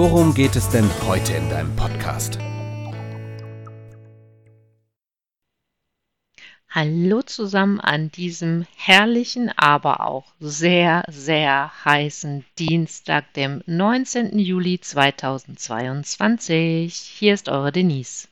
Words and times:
worum 0.00 0.32
geht 0.32 0.56
es 0.56 0.70
denn 0.70 0.88
heute 1.06 1.34
in 1.34 1.50
deinem 1.50 1.76
Podcast? 1.76 2.38
Hallo 6.70 7.20
zusammen 7.20 7.78
an 7.80 8.10
diesem 8.10 8.66
herrlichen, 8.76 9.50
aber 9.58 10.00
auch 10.00 10.32
sehr, 10.40 11.04
sehr 11.08 11.70
heißen 11.84 12.46
Dienstag, 12.58 13.30
dem 13.34 13.62
19. 13.66 14.38
Juli 14.38 14.80
2022. 14.80 16.94
Hier 16.94 17.34
ist 17.34 17.50
eure 17.50 17.70
Denise. 17.70 18.28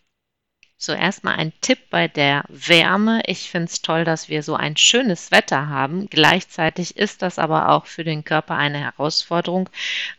So 0.80 0.92
erstmal 0.92 1.34
ein 1.34 1.52
Tipp 1.60 1.90
bei 1.90 2.06
der 2.06 2.44
Wärme. 2.48 3.20
Ich 3.26 3.50
finde 3.50 3.66
es 3.66 3.82
toll, 3.82 4.04
dass 4.04 4.28
wir 4.28 4.44
so 4.44 4.54
ein 4.54 4.76
schönes 4.76 5.32
Wetter 5.32 5.68
haben. 5.68 6.08
Gleichzeitig 6.08 6.96
ist 6.96 7.20
das 7.22 7.40
aber 7.40 7.70
auch 7.70 7.86
für 7.86 8.04
den 8.04 8.22
Körper 8.22 8.54
eine 8.54 8.78
Herausforderung. 8.78 9.68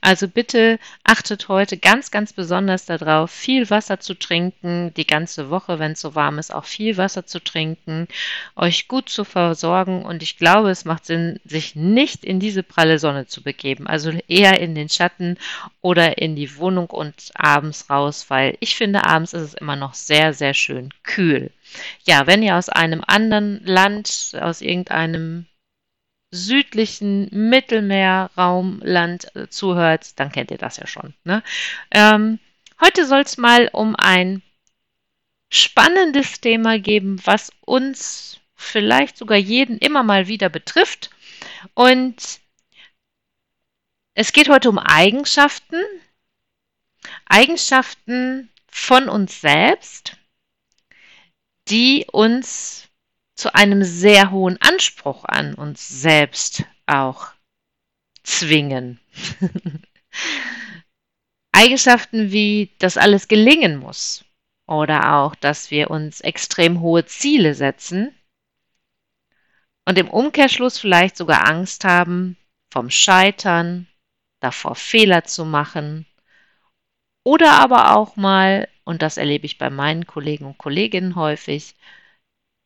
Also 0.02 0.28
bitte 0.28 0.78
achtet 1.06 1.48
heute 1.48 1.78
ganz, 1.78 2.12
ganz 2.12 2.34
besonders 2.34 2.86
darauf, 2.86 3.32
viel 3.32 3.70
Wasser 3.70 4.02
zu 4.02 4.16
trinken, 4.16 4.94
die 4.96 5.08
ganze 5.08 5.50
Woche, 5.50 5.80
wenn 5.80 5.94
es 5.94 6.02
so 6.02 6.14
warm 6.14 6.40
ist, 6.40 6.54
auch 6.54 6.66
viel 6.66 6.98
Wasser 6.98 7.26
zu 7.26 7.42
trinken, 7.42 8.10
euch 8.58 8.90
gut 8.90 9.08
zu 9.08 9.24
versorgen. 9.24 10.04
Und 10.04 10.22
ich 10.24 10.36
glaube, 10.38 10.72
es 10.72 10.84
macht 10.84 11.06
Sinn, 11.06 11.40
sich 11.46 11.78
nicht 11.78 12.26
in 12.26 12.42
diese 12.42 12.64
pralle 12.64 13.00
Sonne 13.00 13.28
zu 13.28 13.42
begeben. 13.42 13.88
Also 13.88 14.12
eher 14.28 14.60
in 14.60 14.76
den 14.76 14.90
Schatten 14.90 15.38
oder 15.80 16.18
in 16.18 16.36
die 16.36 16.58
Wohnung 16.58 16.88
und 16.88 17.32
abends 17.34 17.90
raus, 17.90 18.26
weil 18.28 18.58
ich 18.60 18.76
finde, 18.76 19.06
abends 19.06 19.32
ist 19.32 19.42
es 19.42 19.54
immer 19.54 19.78
noch 19.78 19.94
sehr, 19.94 20.34
sehr 20.34 20.49
schön 20.54 20.94
kühl. 21.04 21.52
Ja, 22.04 22.28
wenn 22.28 22.44
ihr 22.44 22.56
aus 22.56 22.70
einem 22.70 23.04
anderen 23.06 23.64
Land, 23.66 24.34
aus 24.40 24.62
irgendeinem 24.62 25.48
südlichen 26.32 27.28
Mittelmeerraumland 27.32 29.36
äh, 29.36 29.50
zuhört, 29.50 30.20
dann 30.20 30.32
kennt 30.32 30.52
ihr 30.52 30.58
das 30.58 30.78
ja 30.78 30.88
schon. 30.88 31.14
Ne? 31.24 31.44
Ähm, 31.92 32.40
heute 32.80 33.06
soll 33.06 33.22
es 33.22 33.38
mal 33.38 33.70
um 33.72 33.96
ein 33.96 34.42
spannendes 35.50 36.40
Thema 36.40 36.80
geben, 36.80 37.20
was 37.26 37.52
uns 37.62 38.40
vielleicht 38.56 39.18
sogar 39.18 39.38
jeden 39.38 39.80
immer 39.80 40.04
mal 40.04 40.28
wieder 40.28 40.50
betrifft. 40.50 41.10
Und 41.74 42.40
es 44.14 44.34
geht 44.34 44.50
heute 44.50 44.70
um 44.70 44.78
Eigenschaften. 44.78 45.82
Eigenschaften 47.26 48.50
von 48.68 49.10
uns 49.10 49.42
selbst 49.42 50.18
die 51.70 52.08
uns 52.12 52.88
zu 53.36 53.54
einem 53.54 53.84
sehr 53.84 54.32
hohen 54.32 54.62
Anspruch 54.62 55.24
an 55.26 55.54
uns 55.54 55.88
selbst 55.88 56.64
auch 56.86 57.28
zwingen. 58.24 59.00
Eigenschaften 61.52 62.32
wie, 62.32 62.72
dass 62.80 62.98
alles 62.98 63.28
gelingen 63.28 63.78
muss 63.78 64.26
oder 64.66 65.16
auch, 65.16 65.36
dass 65.36 65.72
wir 65.72 65.90
uns 65.90 66.22
extrem 66.22 66.82
hohe 66.82 67.06
Ziele 67.06 67.54
setzen 67.56 68.14
und 69.86 69.98
im 69.98 70.10
Umkehrschluss 70.10 70.78
vielleicht 70.78 71.18
sogar 71.18 71.48
Angst 71.48 71.84
haben 71.84 72.38
vom 72.70 72.90
Scheitern, 72.90 73.88
davor 74.40 74.76
Fehler 74.76 75.24
zu 75.24 75.46
machen 75.46 76.06
oder 77.24 77.54
aber 77.54 77.96
auch 77.96 78.16
mal 78.16 78.68
und 78.90 79.04
das 79.04 79.18
erlebe 79.18 79.46
ich 79.46 79.60
bei 79.60 79.70
meinen 79.70 80.08
Kollegen 80.08 80.46
und 80.46 80.58
Kolleginnen 80.58 81.16
häufig, 81.16 81.76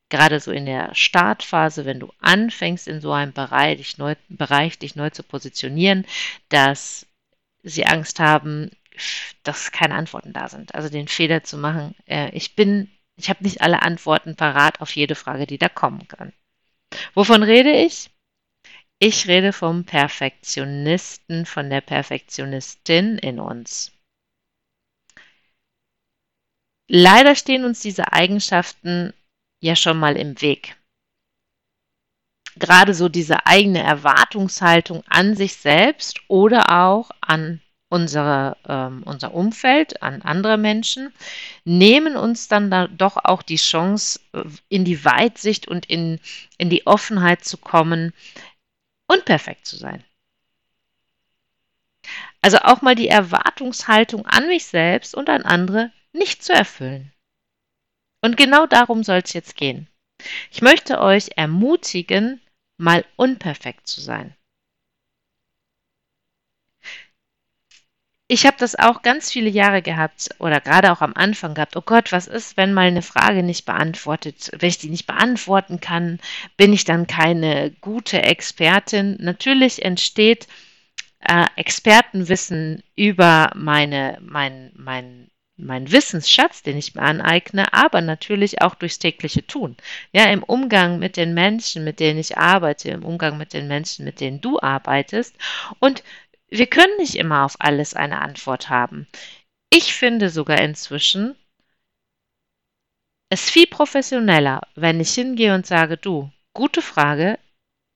gerade 0.10 0.40
so 0.40 0.52
in 0.52 0.66
der 0.66 0.96
Startphase, 0.96 1.86
wenn 1.86 2.00
du 2.00 2.14
anfängst 2.22 2.88
in 2.88 3.02
so 3.02 3.12
einem 3.12 3.34
Bereich 3.34 3.78
dich 3.78 3.98
neu, 3.98 4.16
Bereich, 4.30 4.80
dich 4.80 4.96
neu 4.96 5.10
zu 5.10 5.24
positionieren, 5.24 6.06
dass 6.48 7.06
sie 7.64 7.86
Angst 7.86 8.20
haben, 8.20 8.72
dass 9.44 9.72
keine 9.74 9.96
Antworten 9.96 10.32
da 10.32 10.48
sind. 10.48 10.76
Also 10.76 10.88
den 10.88 11.08
Fehler 11.08 11.44
zu 11.44 11.58
machen, 11.58 11.96
äh, 12.06 12.30
ich 12.30 12.56
bin, 12.56 12.90
ich 13.18 13.30
habe 13.30 13.44
nicht 13.44 13.62
alle 13.62 13.82
Antworten 13.82 14.36
parat 14.36 14.82
auf 14.82 14.96
jede 14.96 15.16
Frage, 15.16 15.46
die 15.46 15.58
da 15.58 15.68
kommen 15.68 16.08
kann. 16.08 16.32
Wovon 17.16 17.44
rede 17.44 17.72
ich? 17.72 18.12
Ich 19.00 19.28
rede 19.28 19.52
vom 19.52 19.84
Perfektionisten, 19.84 21.46
von 21.46 21.70
der 21.70 21.82
Perfektionistin 21.82 23.18
in 23.18 23.40
uns. 23.40 23.92
Leider 26.88 27.36
stehen 27.36 27.66
uns 27.66 27.80
diese 27.80 28.12
Eigenschaften 28.12 29.14
ja 29.62 29.76
schon 29.76 29.98
mal 29.98 30.18
im 30.18 30.42
Weg. 30.42 30.76
Gerade 32.56 32.94
so 32.94 33.10
diese 33.10 33.48
eigene 33.48 33.82
Erwartungshaltung 33.82 35.04
an 35.08 35.36
sich 35.36 35.56
selbst 35.56 36.22
oder 36.28 36.70
auch 36.70 37.10
an 37.22 37.62
unsere, 37.90 38.58
ähm, 38.68 39.04
unser 39.06 39.34
Umfeld, 39.34 40.02
an 40.02 40.24
andere 40.24 40.58
Menschen, 40.58 41.14
nehmen 41.64 42.16
uns 42.16 42.48
dann 42.48 42.72
da 42.72 42.88
doch 42.88 43.18
auch 43.18 43.44
die 43.44 43.58
Chance, 43.58 44.20
äh, 44.34 44.44
in 44.68 44.84
die 44.84 45.06
Weitsicht 45.06 45.68
und 45.68 45.86
in, 45.86 46.20
in 46.58 46.70
die 46.70 46.88
Offenheit 46.88 47.46
zu 47.46 47.58
kommen, 47.58 48.14
unperfekt 49.08 49.66
zu 49.68 49.78
sein. 49.78 50.04
Also 52.42 52.58
auch 52.58 52.82
mal 52.82 52.96
die 52.96 53.10
Erwartungshaltung 53.10 54.26
an 54.26 54.48
mich 54.48 54.66
selbst 54.66 55.16
und 55.16 55.30
an 55.30 55.44
andere 55.44 55.92
nicht 56.14 56.44
zu 56.44 56.54
erfüllen. 56.54 57.12
Und 58.22 58.38
genau 58.38 58.66
darum 58.66 59.04
soll 59.04 59.22
es 59.24 59.34
jetzt 59.34 59.58
gehen. 59.58 59.88
Ich 60.52 60.62
möchte 60.62 61.02
euch 61.02 61.32
ermutigen, 61.36 62.40
mal 62.78 63.06
unperfekt 63.18 63.88
zu 63.88 64.00
sein. 64.00 64.36
Ich 68.30 68.46
habe 68.48 68.58
das 68.58 68.76
auch 68.80 69.02
ganz 69.02 69.32
viele 69.32 69.50
Jahre 69.50 69.82
gehabt 69.82 70.30
oder 70.40 70.62
gerade 70.62 70.92
auch 70.92 71.02
am 71.02 71.14
Anfang 71.14 71.54
gehabt. 71.54 71.76
Oh 71.76 71.82
Gott, 71.82 72.12
was 72.12 72.26
ist, 72.28 72.58
wenn 72.58 72.74
mal 72.74 72.88
eine 72.88 73.02
Frage 73.02 73.44
nicht 73.44 73.66
beantwortet, 73.66 74.50
wenn 74.58 74.70
ich 74.70 74.78
die 74.78 74.90
nicht 74.90 75.06
beantworten 75.06 75.82
kann, 75.82 76.20
bin 76.58 76.74
ich 76.74 76.86
dann 76.86 77.06
keine 77.06 77.72
gute 77.82 78.24
Expertin? 78.24 79.18
Natürlich 79.20 79.84
entsteht 79.84 80.48
äh, 81.20 81.46
Expertenwissen 81.58 82.82
über 82.96 83.52
meine, 83.56 84.18
mein, 84.22 84.72
mein 84.74 85.30
mein 85.56 85.92
Wissensschatz, 85.92 86.64
den 86.64 86.78
ich 86.78 86.96
mir 86.96 87.04
aneigne, 87.04 87.74
aber 87.74 88.02
natürlich 88.02 88.62
auch 88.62 88.76
durchs 88.76 89.00
tägliche 89.00 89.46
Tun. 89.46 89.78
Ja, 90.12 90.26
im 90.32 90.44
Umgang 90.44 91.00
mit 91.00 91.18
den 91.18 91.34
Menschen, 91.34 91.84
mit 91.84 92.00
denen 92.00 92.20
ich 92.20 92.38
arbeite, 92.38 92.90
im 92.90 93.06
Umgang 93.06 93.38
mit 93.38 93.54
den 93.54 93.68
Menschen, 93.68 94.06
mit 94.06 94.20
denen 94.20 94.42
du 94.42 94.60
arbeitest. 94.60 95.36
Und 95.80 96.04
wir 96.50 96.68
können 96.68 96.98
nicht 96.98 97.16
immer 97.16 97.46
auf 97.46 97.56
alles 97.60 97.94
eine 97.94 98.22
Antwort 98.22 98.70
haben. 98.70 99.08
Ich 99.70 99.94
finde 99.94 100.30
sogar 100.30 100.60
inzwischen 100.62 101.36
es 103.30 103.50
viel 103.50 103.66
professioneller, 103.66 104.62
wenn 104.76 105.00
ich 105.00 105.14
hingehe 105.16 105.56
und 105.56 105.66
sage, 105.66 105.98
du, 105.98 106.32
gute 106.54 106.84
Frage, 106.84 107.40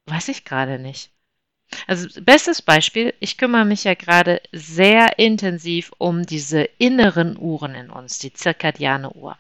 weiß 0.07 0.29
ich 0.29 0.45
gerade 0.45 0.79
nicht. 0.79 1.11
Also 1.85 2.07
bestes 2.21 2.61
Beispiel, 2.61 3.13
ich 3.19 3.37
kümmere 3.37 3.65
mich 3.65 3.83
ja 3.83 3.93
gerade 3.93 4.41
sehr 4.51 5.19
intensiv 5.19 5.91
um 5.97 6.25
diese 6.25 6.63
inneren 6.77 7.37
Uhren 7.37 7.75
in 7.75 7.89
uns, 7.89 8.19
die 8.19 8.33
zirkadiane 8.33 9.11
Uhr. 9.11 9.37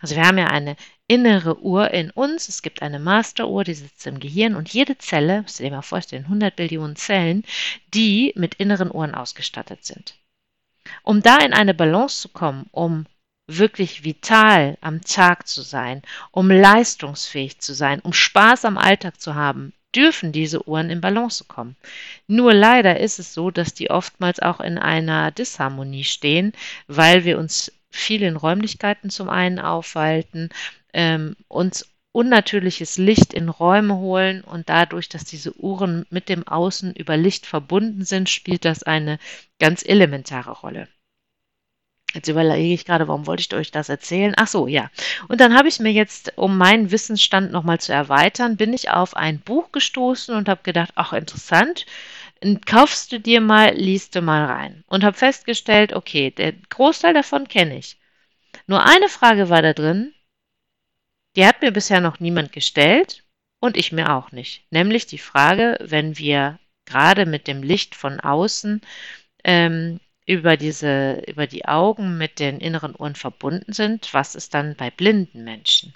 Also 0.00 0.16
wir 0.16 0.24
haben 0.24 0.38
ja 0.38 0.46
eine 0.46 0.76
innere 1.06 1.60
Uhr 1.62 1.90
in 1.90 2.10
uns, 2.10 2.48
es 2.48 2.62
gibt 2.62 2.82
eine 2.82 2.98
Masteruhr, 2.98 3.64
die 3.64 3.74
sitzt 3.74 4.06
im 4.06 4.18
Gehirn 4.18 4.54
und 4.54 4.72
jede 4.72 4.96
Zelle, 4.98 5.42
musst 5.42 5.58
du 5.58 5.64
dir 5.64 5.70
mal 5.70 5.82
vorstellen, 5.82 6.24
100 6.24 6.56
Billionen 6.56 6.96
Zellen, 6.96 7.44
die 7.92 8.32
mit 8.36 8.54
inneren 8.56 8.94
Uhren 8.94 9.14
ausgestattet 9.14 9.84
sind. 9.84 10.14
Um 11.02 11.22
da 11.22 11.38
in 11.38 11.52
eine 11.52 11.74
Balance 11.74 12.22
zu 12.22 12.28
kommen, 12.30 12.66
um 12.70 13.06
wirklich 13.46 14.04
vital 14.04 14.76
am 14.80 15.00
Tag 15.02 15.46
zu 15.46 15.62
sein, 15.62 16.02
um 16.30 16.50
leistungsfähig 16.50 17.60
zu 17.60 17.74
sein, 17.74 18.00
um 18.00 18.12
Spaß 18.12 18.66
am 18.66 18.78
Alltag 18.78 19.20
zu 19.20 19.34
haben, 19.34 19.72
dürfen 19.94 20.32
diese 20.32 20.66
Uhren 20.68 20.90
in 20.90 21.00
Balance 21.00 21.44
kommen. 21.44 21.76
Nur 22.26 22.52
leider 22.54 23.00
ist 23.00 23.18
es 23.18 23.34
so, 23.34 23.50
dass 23.50 23.74
die 23.74 23.90
oftmals 23.90 24.40
auch 24.40 24.60
in 24.60 24.78
einer 24.78 25.30
Disharmonie 25.30 26.04
stehen, 26.04 26.52
weil 26.86 27.24
wir 27.24 27.38
uns 27.38 27.72
viel 27.90 28.22
in 28.22 28.36
Räumlichkeiten 28.36 29.10
zum 29.10 29.28
einen 29.28 29.58
aufhalten, 29.58 30.50
ähm, 30.92 31.36
uns 31.48 31.86
unnatürliches 32.12 32.98
Licht 32.98 33.32
in 33.32 33.48
Räume 33.48 33.96
holen 33.96 34.42
und 34.42 34.68
dadurch, 34.68 35.08
dass 35.08 35.24
diese 35.24 35.56
Uhren 35.56 36.06
mit 36.10 36.28
dem 36.28 36.46
Außen 36.46 36.94
über 36.94 37.16
Licht 37.16 37.46
verbunden 37.46 38.04
sind, 38.04 38.28
spielt 38.28 38.64
das 38.64 38.82
eine 38.82 39.18
ganz 39.58 39.84
elementare 39.84 40.50
Rolle. 40.50 40.88
Jetzt 42.18 42.26
überlege 42.26 42.74
ich 42.74 42.84
gerade, 42.84 43.06
warum 43.06 43.28
wollte 43.28 43.42
ich 43.42 43.54
euch 43.54 43.70
das 43.70 43.88
erzählen? 43.88 44.34
Ach 44.36 44.48
so, 44.48 44.66
ja. 44.66 44.90
Und 45.28 45.40
dann 45.40 45.56
habe 45.56 45.68
ich 45.68 45.78
mir 45.78 45.92
jetzt, 45.92 46.32
um 46.36 46.58
meinen 46.58 46.90
Wissensstand 46.90 47.52
nochmal 47.52 47.78
zu 47.78 47.92
erweitern, 47.92 48.56
bin 48.56 48.72
ich 48.72 48.90
auf 48.90 49.16
ein 49.16 49.38
Buch 49.38 49.70
gestoßen 49.70 50.34
und 50.34 50.48
habe 50.48 50.64
gedacht, 50.64 50.90
ach 50.96 51.12
interessant, 51.12 51.86
kaufst 52.66 53.12
du 53.12 53.20
dir 53.20 53.40
mal, 53.40 53.72
liest 53.76 54.16
du 54.16 54.20
mal 54.20 54.46
rein. 54.46 54.82
Und 54.88 55.04
habe 55.04 55.16
festgestellt, 55.16 55.92
okay, 55.92 56.32
der 56.32 56.54
Großteil 56.70 57.14
davon 57.14 57.46
kenne 57.46 57.78
ich. 57.78 58.00
Nur 58.66 58.84
eine 58.84 59.08
Frage 59.08 59.48
war 59.48 59.62
da 59.62 59.72
drin, 59.72 60.12
die 61.36 61.46
hat 61.46 61.62
mir 61.62 61.70
bisher 61.70 62.00
noch 62.00 62.18
niemand 62.18 62.50
gestellt 62.50 63.22
und 63.60 63.76
ich 63.76 63.92
mir 63.92 64.12
auch 64.12 64.32
nicht. 64.32 64.64
Nämlich 64.72 65.06
die 65.06 65.18
Frage, 65.18 65.78
wenn 65.80 66.18
wir 66.18 66.58
gerade 66.84 67.26
mit 67.26 67.46
dem 67.46 67.62
Licht 67.62 67.94
von 67.94 68.18
außen 68.18 68.80
ähm, 69.44 70.00
über 70.28 70.58
diese, 70.58 71.22
über 71.26 71.46
die 71.46 71.64
Augen 71.64 72.18
mit 72.18 72.38
den 72.38 72.60
inneren 72.60 72.94
Ohren 72.94 73.14
verbunden 73.14 73.72
sind, 73.72 74.12
was 74.12 74.34
ist 74.34 74.52
dann 74.52 74.76
bei 74.76 74.90
blinden 74.90 75.42
Menschen? 75.42 75.94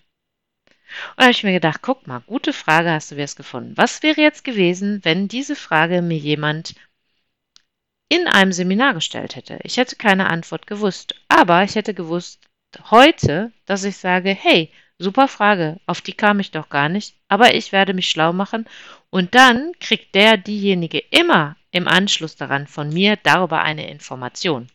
Und 1.10 1.18
da 1.18 1.24
habe 1.24 1.32
ich 1.32 1.44
mir 1.44 1.52
gedacht, 1.52 1.80
guck 1.82 2.06
mal, 2.06 2.20
gute 2.20 2.54
Frage, 2.54 2.90
hast 2.90 3.10
du 3.10 3.16
es 3.16 3.36
gefunden. 3.36 3.76
Was 3.76 4.02
wäre 4.02 4.22
jetzt 4.22 4.42
gewesen, 4.42 5.00
wenn 5.04 5.28
diese 5.28 5.54
Frage 5.54 6.00
mir 6.00 6.16
jemand 6.16 6.74
in 8.08 8.26
einem 8.26 8.52
Seminar 8.52 8.94
gestellt 8.94 9.36
hätte? 9.36 9.58
Ich 9.64 9.76
hätte 9.76 9.96
keine 9.96 10.30
Antwort 10.30 10.66
gewusst, 10.66 11.14
aber 11.28 11.62
ich 11.62 11.74
hätte 11.74 11.92
gewusst 11.92 12.40
heute, 12.90 13.52
dass 13.66 13.84
ich 13.84 13.98
sage, 13.98 14.30
hey, 14.30 14.72
super 14.98 15.28
Frage, 15.28 15.78
auf 15.84 16.00
die 16.00 16.14
kam 16.14 16.40
ich 16.40 16.52
doch 16.52 16.70
gar 16.70 16.88
nicht, 16.88 17.16
aber 17.28 17.54
ich 17.54 17.70
werde 17.72 17.92
mich 17.92 18.08
schlau 18.08 18.32
machen 18.32 18.66
und 19.10 19.34
dann 19.34 19.72
kriegt 19.78 20.14
der 20.14 20.38
diejenige 20.38 21.00
immer 21.10 21.56
im 21.72 21.88
Anschluss 21.88 22.36
daran 22.36 22.68
von 22.68 22.90
mir 22.90 23.16
darüber 23.16 23.62
eine 23.62 23.90
Information. 23.90 24.68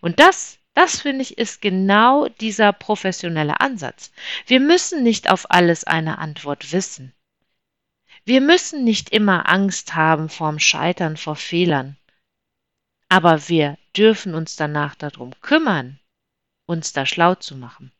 Und 0.00 0.20
das, 0.20 0.58
das 0.74 1.00
finde 1.00 1.22
ich, 1.22 1.38
ist 1.38 1.60
genau 1.60 2.28
dieser 2.28 2.72
professionelle 2.72 3.60
Ansatz. 3.60 4.12
Wir 4.46 4.60
müssen 4.60 5.02
nicht 5.02 5.30
auf 5.30 5.50
alles 5.50 5.84
eine 5.84 6.18
Antwort 6.18 6.70
wissen. 6.72 7.12
Wir 8.26 8.40
müssen 8.40 8.84
nicht 8.84 9.10
immer 9.10 9.48
Angst 9.48 9.94
haben 9.94 10.28
vorm 10.28 10.58
Scheitern, 10.58 11.16
vor 11.16 11.36
Fehlern. 11.36 11.96
Aber 13.08 13.48
wir 13.48 13.76
dürfen 13.96 14.34
uns 14.34 14.56
danach 14.56 14.94
darum 14.94 15.32
kümmern, 15.40 15.98
uns 16.66 16.92
da 16.92 17.06
schlau 17.06 17.34
zu 17.34 17.56
machen. 17.56 17.92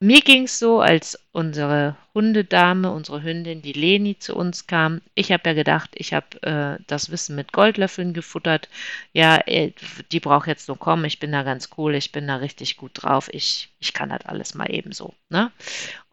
Mir 0.00 0.20
ging 0.20 0.44
es 0.44 0.60
so, 0.60 0.80
als 0.80 1.18
unsere 1.32 1.96
Hundedame, 2.14 2.92
unsere 2.92 3.22
Hündin, 3.24 3.62
die 3.62 3.72
Leni, 3.72 4.16
zu 4.16 4.36
uns 4.36 4.68
kam. 4.68 5.00
Ich 5.14 5.32
habe 5.32 5.42
ja 5.46 5.54
gedacht, 5.54 5.90
ich 5.94 6.12
habe 6.14 6.40
äh, 6.42 6.82
das 6.86 7.10
Wissen 7.10 7.34
mit 7.34 7.52
Goldlöffeln 7.52 8.12
gefuttert. 8.12 8.68
Ja, 9.12 9.38
äh, 9.46 9.72
die 10.12 10.20
braucht 10.20 10.46
jetzt 10.46 10.68
nur 10.68 10.78
kommen. 10.78 11.04
Ich 11.04 11.18
bin 11.18 11.32
da 11.32 11.42
ganz 11.42 11.70
cool. 11.76 11.96
Ich 11.96 12.12
bin 12.12 12.28
da 12.28 12.36
richtig 12.36 12.76
gut 12.76 12.92
drauf. 12.94 13.28
Ich, 13.32 13.70
ich 13.80 13.92
kann 13.92 14.10
das 14.10 14.24
alles 14.24 14.54
mal 14.54 14.70
ebenso. 14.70 15.14
Ne? 15.30 15.50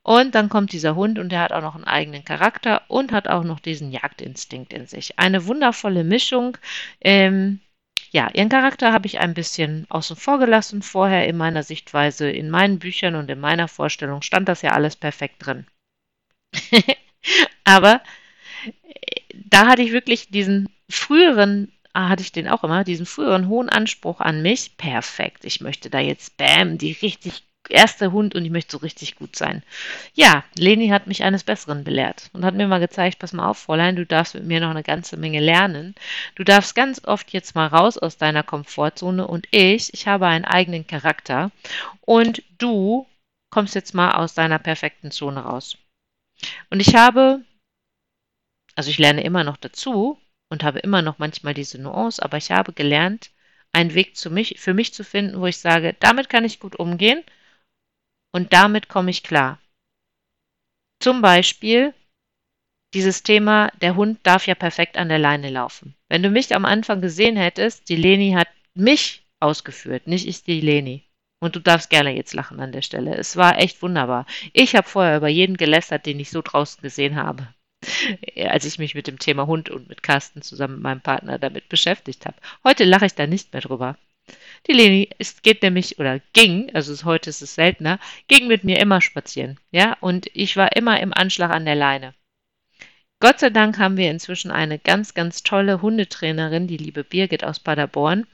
Und 0.02 0.34
dann 0.34 0.50
kommt 0.50 0.72
dieser 0.72 0.96
Hund 0.96 1.20
und 1.20 1.30
der 1.32 1.42
hat 1.42 1.52
auch 1.52 1.62
noch 1.62 1.76
einen 1.76 1.84
eigenen 1.84 2.26
Charakter 2.26 2.82
und 2.88 3.12
hat 3.12 3.28
auch 3.28 3.44
noch 3.44 3.60
diesen 3.60 3.92
Jagdinstinkt 3.92 4.74
in 4.74 4.88
sich. 4.88 5.20
Eine 5.20 5.46
wundervolle 5.46 6.04
Mischung. 6.04 6.58
Ähm, 7.02 7.60
ja, 8.16 8.30
ihren 8.34 8.48
Charakter 8.48 8.94
habe 8.94 9.08
ich 9.08 9.20
ein 9.20 9.34
bisschen 9.34 9.88
außen 9.90 10.16
vor 10.16 10.40
gelassen 10.40 10.82
vorher 10.82 11.28
in 11.28 11.36
meiner 11.36 11.64
Sichtweise. 11.64 12.30
In 12.32 12.50
meinen 12.50 12.80
Büchern 12.80 13.16
und 13.16 13.30
in 13.30 13.42
meiner 13.42 13.68
Vorstellung 13.68 14.22
stand 14.22 14.48
das 14.48 14.62
ja 14.62 14.72
alles 14.72 14.96
perfekt 14.96 15.46
drin. 15.46 15.68
Aber 17.66 18.02
äh, 18.66 19.22
da 19.34 19.68
hatte 19.68 19.82
ich 19.82 19.92
wirklich 19.92 20.30
diesen 20.30 20.70
früheren, 20.90 21.74
ah, 21.92 22.08
hatte 22.08 22.22
ich 22.22 22.32
den 22.32 22.48
auch 22.48 22.64
immer, 22.64 22.86
diesen 22.86 23.06
früheren 23.06 23.50
hohen 23.50 23.68
Anspruch 23.68 24.22
an 24.22 24.42
mich. 24.42 24.78
Perfekt, 24.78 25.44
ich 25.44 25.60
möchte 25.60 25.90
da 25.90 26.00
jetzt, 26.00 26.38
bam, 26.38 26.78
die 26.78 26.94
richtig 26.94 27.44
erste 27.70 28.12
Hund 28.12 28.36
und 28.36 28.46
ich 28.46 28.52
möchte 28.52 28.74
so 28.74 28.78
richtig 28.78 29.16
gut 29.16 29.36
sein. 29.36 29.64
Ja, 30.14 30.44
Leni 30.58 30.90
hat 30.90 31.08
mich 31.08 31.24
eines 31.24 31.44
Besseren 31.44 31.84
belehrt 31.84 32.30
und 32.34 32.46
hat 32.46 32.56
mir 32.56 32.68
mal 32.68 32.80
gezeigt, 32.80 33.20
pass 33.20 33.34
mal 33.34 33.48
auf, 33.48 33.60
Fräulein, 33.60 33.96
du 33.96 34.06
darfst 34.06 34.36
mit 34.36 34.46
mir 34.46 34.60
noch 34.60 34.70
eine 34.70 34.84
ganze 34.84 35.18
Menge 35.18 35.40
lernen. 35.40 35.96
Du 36.36 36.44
darfst 36.44 36.76
ganz 36.76 37.04
oft 37.06 37.32
jetzt 37.32 37.56
mal 37.56 37.68
raus 37.68 37.98
aus 37.98 38.18
deiner 38.18 38.44
Komfortzone 38.44 39.28
und 39.28 39.48
ich, 39.52 39.94
ich 39.94 40.08
habe 40.08 40.28
einen 40.28 40.46
eigenen 40.46 40.88
Charakter 40.88 41.52
und 42.02 42.44
du 42.58 43.08
kommst 43.50 43.76
jetzt 43.76 43.94
mal 43.94 44.12
aus 44.12 44.34
deiner 44.34 44.60
perfekten 44.60 45.12
Zone 45.12 45.42
raus. 45.42 45.78
Und 46.70 46.80
ich 46.82 46.96
habe, 46.96 47.42
also 48.76 48.90
ich 48.90 48.98
lerne 48.98 49.24
immer 49.24 49.44
noch 49.44 49.58
dazu 49.58 50.20
und 50.50 50.64
habe 50.64 50.80
immer 50.80 51.02
noch 51.02 51.20
manchmal 51.20 51.54
diese 51.54 51.82
Nuance, 51.82 52.22
aber 52.22 52.38
ich 52.38 52.52
habe 52.52 52.74
gelernt, 52.74 53.32
einen 53.72 53.94
Weg 53.94 54.14
mich, 54.30 54.60
für 54.60 54.74
mich 54.74 54.94
zu 54.94 55.04
finden, 55.04 55.40
wo 55.40 55.48
ich 55.48 55.58
sage, 55.58 55.96
damit 56.00 56.30
kann 56.30 56.46
ich 56.46 56.60
gut 56.60 56.78
umgehen 56.78 57.24
und 58.36 58.52
damit 58.52 58.90
komme 58.90 59.12
ich 59.12 59.24
klar. 59.24 59.60
Zum 61.00 61.22
Beispiel 61.22 61.94
dieses 62.94 63.24
Thema, 63.24 63.72
der 63.82 63.96
Hund 63.96 64.20
darf 64.24 64.46
ja 64.46 64.56
perfekt 64.56 64.98
an 64.98 65.08
der 65.08 65.20
Leine 65.20 65.50
laufen. 65.50 65.96
Wenn 66.10 66.22
du 66.22 66.30
mich 66.30 66.54
am 66.54 66.66
Anfang 66.66 67.00
gesehen 67.00 67.38
hättest, 67.38 67.88
die 67.88 67.96
Leni 67.96 68.34
hat 68.34 68.50
mich 68.74 69.24
ausgeführt, 69.40 70.08
nicht 70.08 70.28
ich 70.28 70.44
die 70.44 70.60
Leni. 70.60 71.06
Und 71.40 71.56
du 71.56 71.62
darfst 71.62 71.90
gerne 71.90 72.14
jetzt 72.14 72.34
lachen 72.34 72.60
an 72.60 72.74
der 72.74 72.82
Stelle. 72.82 73.16
Es 73.16 73.38
war 73.38 73.58
echt 73.58 73.82
wunderbar. 73.82 74.26
Ich 74.52 74.76
habe 74.76 74.88
vorher 74.88 75.16
über 75.16 75.30
jeden 75.30 75.56
gelästert, 75.56 76.06
den 76.06 76.20
ich 76.20 76.30
so 76.30 76.42
draußen 76.42 76.82
gesehen 76.82 77.16
habe, 77.16 77.48
als 78.50 78.66
ich 78.66 78.80
mich 78.80 78.96
mit 78.96 79.08
dem 79.08 79.18
Thema 79.18 79.48
Hund 79.48 79.70
und 79.70 79.88
mit 79.88 80.04
Carsten 80.04 80.42
zusammen 80.42 80.76
mit 80.76 80.84
meinem 80.84 81.02
Partner 81.02 81.40
damit 81.40 81.70
beschäftigt 81.70 82.26
habe. 82.26 82.36
Heute 82.66 82.84
lache 82.84 83.06
ich 83.06 83.16
da 83.16 83.28
nicht 83.28 83.54
mehr 83.54 83.62
drüber. 83.62 83.98
Die 84.68 84.74
Leni 84.74 85.10
ist, 85.20 85.44
geht 85.44 85.62
nämlich, 85.62 86.00
oder 86.00 86.20
ging, 86.34 86.74
also 86.74 87.06
heute 87.06 87.30
ist 87.30 87.42
es 87.42 87.56
seltener, 87.56 88.00
ging 88.28 88.48
mit 88.48 88.64
mir 88.64 88.80
immer 88.80 89.00
spazieren. 89.00 89.60
Ja, 89.72 89.96
und 90.02 90.28
ich 90.34 90.58
war 90.58 90.76
immer 90.76 91.00
im 91.00 91.14
Anschlag 91.14 91.52
an 91.52 91.66
der 91.66 91.76
Leine. 91.76 92.16
Gott 93.20 93.40
sei 93.40 93.50
Dank 93.50 93.78
haben 93.78 93.98
wir 93.98 94.10
inzwischen 94.10 94.52
eine 94.52 94.80
ganz, 94.80 95.14
ganz 95.14 95.44
tolle 95.44 95.82
Hundetrainerin, 95.82 96.68
die 96.68 96.78
liebe 96.78 97.04
Birgit 97.04 97.44
aus 97.44 97.60
Paderborn. 97.60 98.26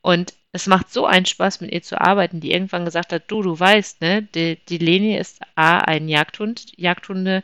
Und 0.00 0.34
es 0.52 0.66
macht 0.66 0.92
so 0.92 1.06
einen 1.06 1.26
Spaß, 1.26 1.60
mit 1.60 1.72
ihr 1.72 1.82
zu 1.82 2.00
arbeiten, 2.00 2.40
die 2.40 2.52
irgendwann 2.52 2.84
gesagt 2.84 3.12
hat, 3.12 3.24
du, 3.30 3.42
du 3.42 3.58
weißt, 3.58 4.00
ne, 4.00 4.22
die, 4.22 4.56
die 4.68 4.78
Leni 4.78 5.16
ist 5.16 5.40
A, 5.56 5.78
ein 5.78 6.08
Jagdhund. 6.08 6.78
Jagdhunde 6.78 7.42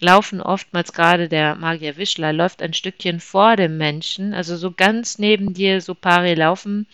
laufen 0.00 0.40
oftmals 0.40 0.92
gerade 0.92 1.28
der 1.28 1.56
Magier 1.56 1.96
Wischler 1.96 2.32
läuft 2.32 2.62
ein 2.62 2.74
Stückchen 2.74 3.20
vor 3.20 3.56
dem 3.56 3.78
Menschen, 3.78 4.34
also 4.34 4.56
so 4.56 4.70
ganz 4.70 5.18
neben 5.18 5.54
dir, 5.54 5.80
so 5.80 5.94
pari 5.94 6.34
laufen 6.34 6.86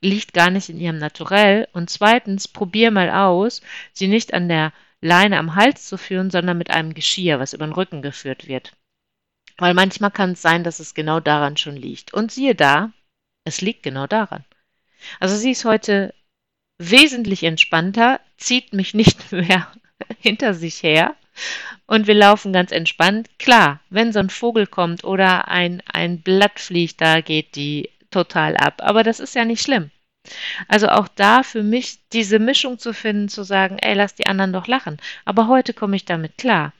liegt 0.00 0.32
gar 0.32 0.50
nicht 0.50 0.68
in 0.68 0.78
ihrem 0.78 0.98
Naturell. 0.98 1.68
Und 1.72 1.90
zweitens, 1.90 2.48
probier 2.48 2.90
mal 2.90 3.10
aus, 3.10 3.60
sie 3.92 4.08
nicht 4.08 4.34
an 4.34 4.48
der 4.48 4.72
Leine 5.00 5.38
am 5.38 5.54
Hals 5.54 5.86
zu 5.86 5.98
führen, 5.98 6.30
sondern 6.30 6.58
mit 6.58 6.70
einem 6.70 6.94
Geschirr, 6.94 7.38
was 7.38 7.52
über 7.52 7.66
den 7.66 7.72
Rücken 7.72 8.02
geführt 8.02 8.48
wird. 8.48 8.72
Weil 9.58 9.74
manchmal 9.74 10.10
kann 10.10 10.32
es 10.32 10.42
sein, 10.42 10.64
dass 10.64 10.80
es 10.80 10.94
genau 10.94 11.20
daran 11.20 11.56
schon 11.56 11.76
liegt. 11.76 12.12
Und 12.12 12.32
siehe 12.32 12.54
da, 12.54 12.92
es 13.44 13.60
liegt 13.60 13.82
genau 13.82 14.06
daran. 14.06 14.44
Also 15.20 15.36
sie 15.36 15.52
ist 15.52 15.64
heute 15.64 16.14
wesentlich 16.78 17.42
entspannter, 17.42 18.20
zieht 18.36 18.72
mich 18.72 18.94
nicht 18.94 19.32
mehr 19.32 19.70
hinter 20.20 20.54
sich 20.54 20.82
her 20.82 21.16
und 21.86 22.06
wir 22.06 22.14
laufen 22.14 22.52
ganz 22.52 22.72
entspannt. 22.72 23.28
Klar, 23.38 23.80
wenn 23.90 24.12
so 24.12 24.18
ein 24.18 24.30
Vogel 24.30 24.66
kommt 24.66 25.04
oder 25.04 25.48
ein, 25.48 25.82
ein 25.92 26.20
Blatt 26.22 26.58
fliegt, 26.58 27.00
da 27.00 27.20
geht 27.20 27.56
die 27.56 27.90
total 28.10 28.56
ab. 28.56 28.82
Aber 28.82 29.02
das 29.02 29.20
ist 29.20 29.34
ja 29.34 29.44
nicht 29.44 29.62
schlimm. 29.62 29.90
Also 30.68 30.88
auch 30.88 31.08
da 31.08 31.42
für 31.42 31.62
mich 31.62 32.00
diese 32.12 32.38
Mischung 32.38 32.78
zu 32.78 32.92
finden, 32.92 33.28
zu 33.28 33.44
sagen, 33.44 33.78
ey, 33.78 33.94
lass 33.94 34.14
die 34.14 34.26
anderen 34.26 34.52
doch 34.52 34.66
lachen. 34.66 34.98
Aber 35.24 35.46
heute 35.48 35.72
komme 35.72 35.96
ich 35.96 36.04
damit 36.04 36.38
klar. 36.38 36.72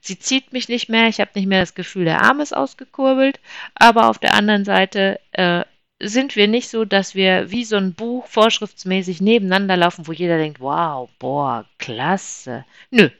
Sie 0.00 0.18
zieht 0.18 0.52
mich 0.52 0.68
nicht 0.68 0.88
mehr, 0.88 1.08
ich 1.08 1.20
habe 1.20 1.32
nicht 1.34 1.46
mehr 1.46 1.60
das 1.60 1.74
Gefühl, 1.74 2.04
der 2.04 2.22
Arm 2.22 2.40
ist 2.40 2.56
ausgekurbelt, 2.56 3.38
aber 3.74 4.08
auf 4.08 4.18
der 4.18 4.32
anderen 4.32 4.64
Seite 4.64 5.20
äh, 5.32 5.64
sind 6.02 6.36
wir 6.36 6.48
nicht 6.48 6.68
so, 6.70 6.84
dass 6.84 7.14
wir 7.14 7.50
wie 7.50 7.64
so 7.64 7.76
ein 7.76 7.94
Buch 7.94 8.26
vorschriftsmäßig 8.26 9.20
nebeneinander 9.20 9.76
laufen, 9.76 10.06
wo 10.06 10.12
jeder 10.12 10.38
denkt, 10.38 10.60
wow, 10.60 11.10
boah, 11.18 11.66
klasse. 11.78 12.64
Nö. 12.90 13.10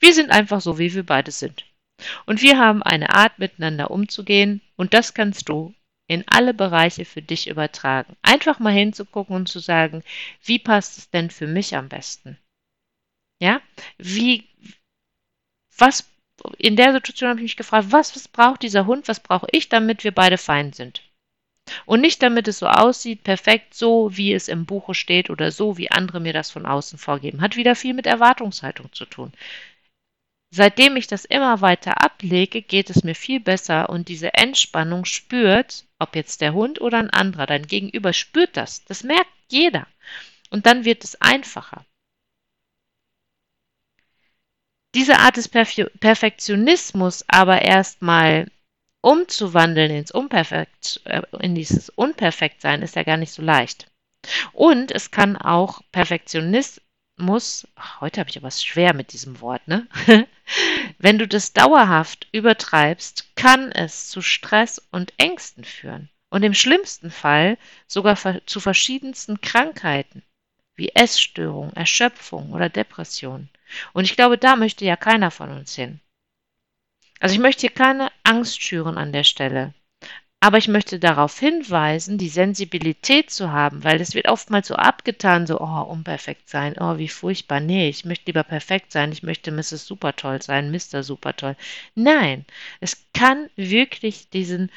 Wir 0.00 0.14
sind 0.14 0.30
einfach 0.30 0.60
so, 0.60 0.78
wie 0.78 0.94
wir 0.94 1.04
beide 1.04 1.30
sind. 1.30 1.64
Und 2.26 2.42
wir 2.42 2.58
haben 2.58 2.82
eine 2.82 3.10
Art, 3.10 3.38
miteinander 3.38 3.90
umzugehen, 3.90 4.60
und 4.76 4.94
das 4.94 5.14
kannst 5.14 5.48
du 5.48 5.74
in 6.06 6.24
alle 6.28 6.54
Bereiche 6.54 7.04
für 7.04 7.22
dich 7.22 7.48
übertragen. 7.48 8.16
Einfach 8.22 8.58
mal 8.58 8.72
hinzugucken 8.72 9.34
und 9.34 9.48
zu 9.48 9.58
sagen, 9.58 10.02
wie 10.42 10.58
passt 10.58 10.98
es 10.98 11.10
denn 11.10 11.30
für 11.30 11.46
mich 11.46 11.76
am 11.76 11.88
besten? 11.88 12.38
Ja, 13.40 13.60
wie, 13.98 14.44
was, 15.76 16.08
in 16.58 16.76
der 16.76 16.92
Situation 16.92 17.30
habe 17.30 17.40
ich 17.40 17.44
mich 17.44 17.56
gefragt, 17.56 17.88
was, 17.90 18.14
was 18.14 18.28
braucht 18.28 18.62
dieser 18.62 18.86
Hund, 18.86 19.08
was 19.08 19.20
brauche 19.20 19.46
ich, 19.50 19.68
damit 19.68 20.04
wir 20.04 20.12
beide 20.12 20.38
fein 20.38 20.72
sind? 20.72 21.02
Und 21.86 22.02
nicht 22.02 22.22
damit 22.22 22.46
es 22.46 22.58
so 22.58 22.66
aussieht, 22.66 23.24
perfekt 23.24 23.72
so, 23.74 24.14
wie 24.14 24.34
es 24.34 24.48
im 24.48 24.66
Buche 24.66 24.94
steht 24.94 25.30
oder 25.30 25.50
so, 25.50 25.78
wie 25.78 25.90
andere 25.90 26.20
mir 26.20 26.34
das 26.34 26.50
von 26.50 26.66
außen 26.66 26.98
vorgeben. 26.98 27.40
Hat 27.40 27.56
wieder 27.56 27.74
viel 27.74 27.94
mit 27.94 28.06
Erwartungshaltung 28.06 28.92
zu 28.92 29.06
tun. 29.06 29.32
Seitdem 30.54 30.96
ich 30.96 31.08
das 31.08 31.24
immer 31.24 31.60
weiter 31.60 32.02
ablege, 32.02 32.62
geht 32.62 32.88
es 32.88 33.02
mir 33.02 33.14
viel 33.16 33.40
besser 33.40 33.90
und 33.90 34.08
diese 34.08 34.34
Entspannung 34.34 35.04
spürt, 35.04 35.84
ob 35.98 36.14
jetzt 36.14 36.40
der 36.40 36.54
Hund 36.54 36.80
oder 36.80 36.98
ein 36.98 37.10
anderer, 37.10 37.46
dein 37.46 37.66
Gegenüber 37.66 38.12
spürt 38.12 38.56
das. 38.56 38.84
Das 38.84 39.02
merkt 39.02 39.32
jeder. 39.48 39.86
Und 40.50 40.66
dann 40.66 40.84
wird 40.84 41.02
es 41.02 41.20
einfacher. 41.20 41.84
Diese 44.94 45.18
Art 45.18 45.36
des 45.36 45.48
Perfe 45.48 45.90
Perfektionismus 45.98 47.24
aber 47.26 47.62
erstmal 47.62 48.46
umzuwandeln 49.00 49.90
ins 49.90 50.12
Unperfekt, 50.12 51.00
äh, 51.04 51.22
in 51.40 51.56
dieses 51.56 51.90
Unperfektsein 51.90 52.80
ist 52.82 52.94
ja 52.94 53.02
gar 53.02 53.16
nicht 53.16 53.32
so 53.32 53.42
leicht. 53.42 53.90
Und 54.52 54.92
es 54.92 55.10
kann 55.10 55.36
auch 55.36 55.82
Perfektionismus, 55.90 57.66
heute 58.00 58.20
habe 58.20 58.30
ich 58.30 58.38
aber 58.38 58.52
schwer 58.52 58.94
mit 58.94 59.12
diesem 59.12 59.40
Wort, 59.40 59.66
ne? 59.66 59.88
Wenn 61.04 61.18
du 61.18 61.28
das 61.28 61.52
dauerhaft 61.52 62.28
übertreibst, 62.32 63.36
kann 63.36 63.70
es 63.72 64.08
zu 64.08 64.22
Stress 64.22 64.80
und 64.90 65.12
Ängsten 65.18 65.62
führen 65.62 66.08
und 66.30 66.42
im 66.44 66.54
schlimmsten 66.54 67.10
Fall 67.10 67.58
sogar 67.86 68.16
zu 68.46 68.58
verschiedensten 68.58 69.42
Krankheiten 69.42 70.22
wie 70.76 70.94
Essstörung, 70.94 71.74
Erschöpfung 71.74 72.52
oder 72.52 72.70
Depression. 72.70 73.50
Und 73.92 74.04
ich 74.04 74.16
glaube, 74.16 74.38
da 74.38 74.56
möchte 74.56 74.86
ja 74.86 74.96
keiner 74.96 75.30
von 75.30 75.50
uns 75.50 75.74
hin. 75.74 76.00
Also 77.20 77.34
ich 77.34 77.40
möchte 77.42 77.60
hier 77.60 77.74
keine 77.74 78.10
Angst 78.22 78.62
schüren 78.62 78.96
an 78.96 79.12
der 79.12 79.24
Stelle. 79.24 79.74
Aber 80.44 80.58
ich 80.58 80.68
möchte 80.68 80.98
darauf 80.98 81.38
hinweisen, 81.38 82.18
die 82.18 82.28
Sensibilität 82.28 83.30
zu 83.30 83.50
haben, 83.50 83.82
weil 83.82 83.98
es 84.02 84.14
wird 84.14 84.28
oftmals 84.28 84.68
so 84.68 84.74
abgetan, 84.74 85.46
so, 85.46 85.58
oh, 85.58 85.80
unperfekt 85.84 86.50
sein, 86.50 86.74
oh, 86.78 86.98
wie 86.98 87.08
furchtbar. 87.08 87.60
Nee, 87.60 87.88
ich 87.88 88.04
möchte 88.04 88.26
lieber 88.26 88.42
perfekt 88.42 88.92
sein, 88.92 89.10
ich 89.10 89.22
möchte 89.22 89.50
Mrs. 89.50 89.86
Supertoll 89.86 90.42
sein, 90.42 90.70
Mr. 90.70 91.02
Supertoll. 91.02 91.56
Nein, 91.94 92.44
es 92.80 93.06
kann 93.14 93.48
wirklich 93.56 94.28
diesen, 94.28 94.70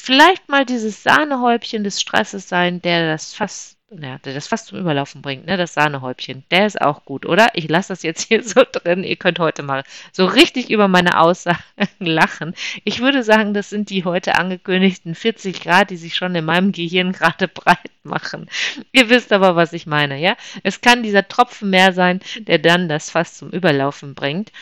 vielleicht 0.00 0.48
mal 0.48 0.64
dieses 0.64 1.02
Sahnehäubchen 1.02 1.84
des 1.84 2.00
Stresses 2.00 2.48
sein, 2.48 2.82
der 2.82 3.10
das 3.10 3.34
fast 3.34 3.80
ja, 3.90 4.18
das 4.22 4.46
fast 4.46 4.68
zum 4.68 4.78
Überlaufen 4.78 5.20
bringt, 5.20 5.46
ne? 5.46 5.56
Das 5.56 5.74
Sahnehäubchen. 5.74 6.44
Der 6.50 6.66
ist 6.66 6.80
auch 6.80 7.04
gut, 7.04 7.26
oder? 7.26 7.48
Ich 7.54 7.68
lasse 7.68 7.88
das 7.88 8.02
jetzt 8.04 8.28
hier 8.28 8.42
so 8.44 8.62
drin. 8.70 9.02
Ihr 9.02 9.16
könnt 9.16 9.40
heute 9.40 9.62
mal 9.62 9.82
so 10.12 10.26
richtig 10.26 10.70
über 10.70 10.86
meine 10.86 11.18
Aussagen 11.18 11.58
lachen. 11.98 12.54
Ich 12.84 13.00
würde 13.00 13.24
sagen, 13.24 13.52
das 13.52 13.70
sind 13.70 13.90
die 13.90 14.04
heute 14.04 14.36
angekündigten 14.36 15.14
40 15.14 15.60
Grad, 15.60 15.90
die 15.90 15.96
sich 15.96 16.14
schon 16.14 16.34
in 16.36 16.44
meinem 16.44 16.72
Gehirn 16.72 17.12
gerade 17.12 17.48
breit 17.48 17.78
machen. 18.04 18.48
Ihr 18.92 19.08
wisst 19.10 19.32
aber, 19.32 19.56
was 19.56 19.72
ich 19.72 19.86
meine, 19.86 20.18
ja? 20.20 20.36
Es 20.62 20.80
kann 20.80 21.02
dieser 21.02 21.26
Tropfen 21.26 21.70
mehr 21.70 21.92
sein, 21.92 22.20
der 22.38 22.58
dann 22.58 22.88
das 22.88 23.10
fast 23.10 23.38
zum 23.38 23.50
Überlaufen 23.50 24.14
bringt, 24.14 24.52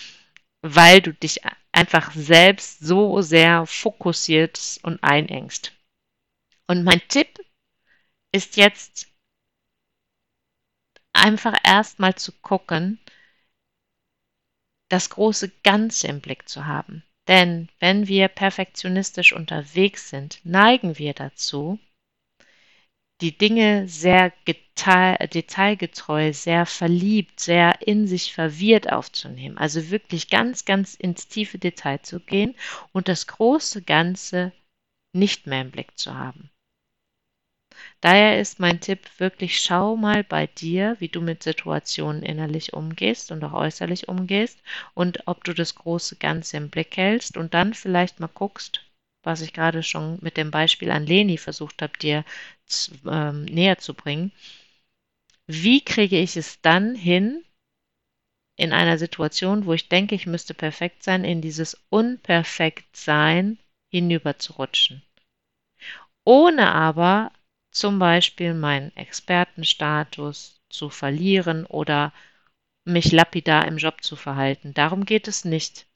weil 0.63 1.03
du 1.03 1.13
dich 1.13 1.43
einfach 1.73 2.13
selbst 2.13 2.81
so 2.81 3.21
sehr 3.21 3.67
fokussiert 3.67 4.81
und 4.83 5.03
einengst. 5.03 5.73
Und 6.67 6.85
mein 6.85 7.01
Tipp 7.09 7.39
ist 8.33 8.57
jetzt 8.57 9.09
einfach 11.13 11.55
erstmal 11.65 12.15
zu 12.15 12.33
gucken, 12.33 13.01
das 14.89 15.11
große 15.11 15.51
Ganze 15.63 16.09
im 16.09 16.21
Blick 16.21 16.49
zu 16.49 16.67
haben. 16.67 17.03
Denn 17.27 17.69
wenn 17.79 18.09
wir 18.09 18.29
perfektionistisch 18.29 19.33
unterwegs 19.33 20.09
sind, 20.09 20.41
neigen 20.45 20.97
wir 20.99 21.13
dazu, 21.13 21.79
die 23.21 23.37
Dinge 23.37 23.89
sehr 23.89 24.33
detailgetreu, 24.47 26.33
sehr 26.33 26.67
verliebt, 26.67 27.41
sehr 27.41 27.87
in 27.87 28.07
sich 28.07 28.33
verwirrt 28.33 28.93
aufzunehmen. 28.93 29.59
Also 29.59 29.91
wirklich 29.91 30.31
ganz, 30.31 30.65
ganz 30.65 30.95
ins 30.95 31.27
tiefe 31.27 31.59
Detail 31.59 31.99
zu 32.03 32.21
gehen 32.21 32.55
und 32.93 33.09
das 33.09 33.27
große 33.27 33.83
Ganze 33.83 34.53
nicht 35.13 35.47
mehr 35.47 35.63
im 35.63 35.71
Blick 35.73 35.99
zu 35.99 36.15
haben. 36.15 36.51
Daher 38.01 38.41
ist 38.41 38.61
mein 38.61 38.81
Tipp 38.81 39.09
wirklich, 39.19 39.61
schau 39.61 39.97
mal 39.97 40.23
bei 40.23 40.47
dir, 40.47 40.97
wie 41.01 41.09
du 41.09 41.21
mit 41.21 41.43
Situationen 41.43 42.23
innerlich 42.23 42.73
umgehst 42.73 43.33
und 43.33 43.43
auch 43.43 43.53
äußerlich 43.53 44.09
umgehst 44.09 44.61
und 44.95 45.27
ob 45.27 45.43
du 45.45 45.53
das 45.53 45.75
große 45.75 46.17
Ganze 46.17 46.57
im 46.57 46.71
Blick 46.71 46.97
hältst 46.97 47.37
und 47.37 47.55
dann 47.55 47.75
vielleicht 47.75 48.21
mal 48.21 48.29
guckst, 48.29 48.88
was 49.29 49.43
ich 49.43 49.53
gerade 49.53 49.83
schon 49.83 50.19
mit 50.23 50.39
dem 50.39 50.51
Beispiel 50.51 50.91
an 50.91 51.05
Leni 51.05 51.37
versucht 51.37 51.83
habe, 51.83 51.99
dir 51.99 52.25
ähm, 53.07 53.45
näher 53.45 53.77
zu 53.77 53.93
bringen. 53.93 54.33
Wie 55.47 55.85
kriege 55.85 56.19
ich 56.19 56.39
es 56.39 56.63
dann 56.63 56.95
hin, 56.95 57.45
in 58.57 58.73
einer 58.73 58.97
Situation, 58.97 59.67
wo 59.67 59.75
ich 59.75 59.91
denke, 59.91 60.15
ich 60.15 60.27
müsste 60.27 60.55
perfekt 60.55 61.03
sein, 61.03 61.25
in 61.25 61.43
dieses 61.43 61.77
Unperfektsein 61.91 63.59
hinüberzurutschen? 63.91 65.03
Ohne 66.25 66.73
aber 66.73 67.31
zum 67.71 67.99
Beispiel 67.99 68.55
meinen 68.55 68.97
Expertenstatus 68.97 70.63
zu 70.71 70.89
verlieren 70.89 71.67
oder 71.67 72.15
mich 72.87 73.13
lapidar 73.13 73.69
im 73.69 73.77
Job 73.77 74.03
zu 74.03 74.17
verhalten. 74.17 74.73
Darum 74.73 75.05
geht 75.05 75.29
es 75.29 75.45
nicht. 75.45 75.88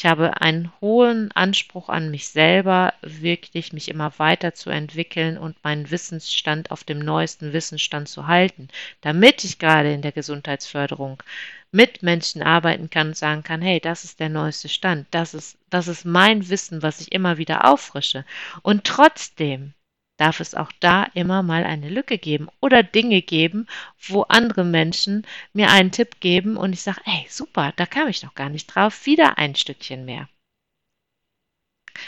Ich 0.00 0.06
habe 0.06 0.40
einen 0.40 0.72
hohen 0.80 1.30
Anspruch 1.32 1.90
an 1.90 2.10
mich 2.10 2.28
selber, 2.28 2.94
wirklich 3.02 3.74
mich 3.74 3.90
immer 3.90 4.10
weiterzuentwickeln 4.16 5.36
und 5.36 5.62
meinen 5.62 5.90
Wissensstand 5.90 6.70
auf 6.70 6.84
dem 6.84 7.00
neuesten 7.00 7.52
Wissensstand 7.52 8.08
zu 8.08 8.26
halten, 8.26 8.68
damit 9.02 9.44
ich 9.44 9.58
gerade 9.58 9.92
in 9.92 10.00
der 10.00 10.12
Gesundheitsförderung 10.12 11.22
mit 11.70 12.02
Menschen 12.02 12.42
arbeiten 12.42 12.88
kann 12.88 13.08
und 13.08 13.16
sagen 13.18 13.42
kann, 13.42 13.60
hey, 13.60 13.78
das 13.78 14.04
ist 14.04 14.20
der 14.20 14.30
neueste 14.30 14.70
Stand, 14.70 15.06
das 15.10 15.34
ist, 15.34 15.58
das 15.68 15.86
ist 15.86 16.06
mein 16.06 16.48
Wissen, 16.48 16.82
was 16.82 17.02
ich 17.02 17.12
immer 17.12 17.36
wieder 17.36 17.66
auffrische. 17.66 18.24
Und 18.62 18.84
trotzdem 18.84 19.74
darf 20.20 20.40
es 20.40 20.54
auch 20.54 20.70
da 20.80 21.04
immer 21.14 21.42
mal 21.42 21.64
eine 21.64 21.88
Lücke 21.88 22.18
geben 22.18 22.48
oder 22.60 22.82
Dinge 22.82 23.22
geben, 23.22 23.66
wo 23.98 24.22
andere 24.22 24.64
Menschen 24.64 25.26
mir 25.52 25.70
einen 25.70 25.92
Tipp 25.92 26.20
geben 26.20 26.56
und 26.56 26.72
ich 26.72 26.82
sage, 26.82 27.00
ey, 27.06 27.26
super, 27.28 27.72
da 27.76 27.86
kam 27.86 28.08
ich 28.08 28.22
noch 28.22 28.34
gar 28.34 28.50
nicht 28.50 28.66
drauf, 28.66 29.06
wieder 29.06 29.38
ein 29.38 29.54
Stückchen 29.54 30.04
mehr. 30.04 30.28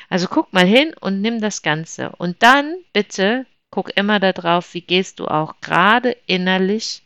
Also 0.08 0.28
guck 0.28 0.52
mal 0.52 0.66
hin 0.66 0.94
und 1.00 1.20
nimm 1.20 1.40
das 1.40 1.62
Ganze. 1.62 2.10
Und 2.16 2.42
dann 2.42 2.76
bitte 2.92 3.46
guck 3.70 3.96
immer 3.96 4.20
darauf, 4.20 4.74
wie 4.74 4.82
gehst 4.82 5.18
du 5.18 5.26
auch 5.26 5.60
gerade 5.60 6.16
innerlich 6.26 7.02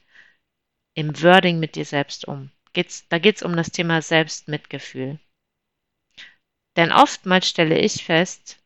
im 0.95 1.23
Wording 1.23 1.61
mit 1.61 1.77
dir 1.77 1.85
selbst 1.85 2.27
um. 2.27 2.51
Geht's, 2.73 3.07
da 3.09 3.19
geht 3.19 3.37
es 3.37 3.43
um 3.43 3.57
das 3.57 3.71
Thema 3.71 4.03
Selbstmitgefühl. 4.03 5.19
Denn 6.77 6.93
oftmals 6.93 7.49
stelle 7.49 7.79
ich 7.79 8.05
fest, 8.05 8.59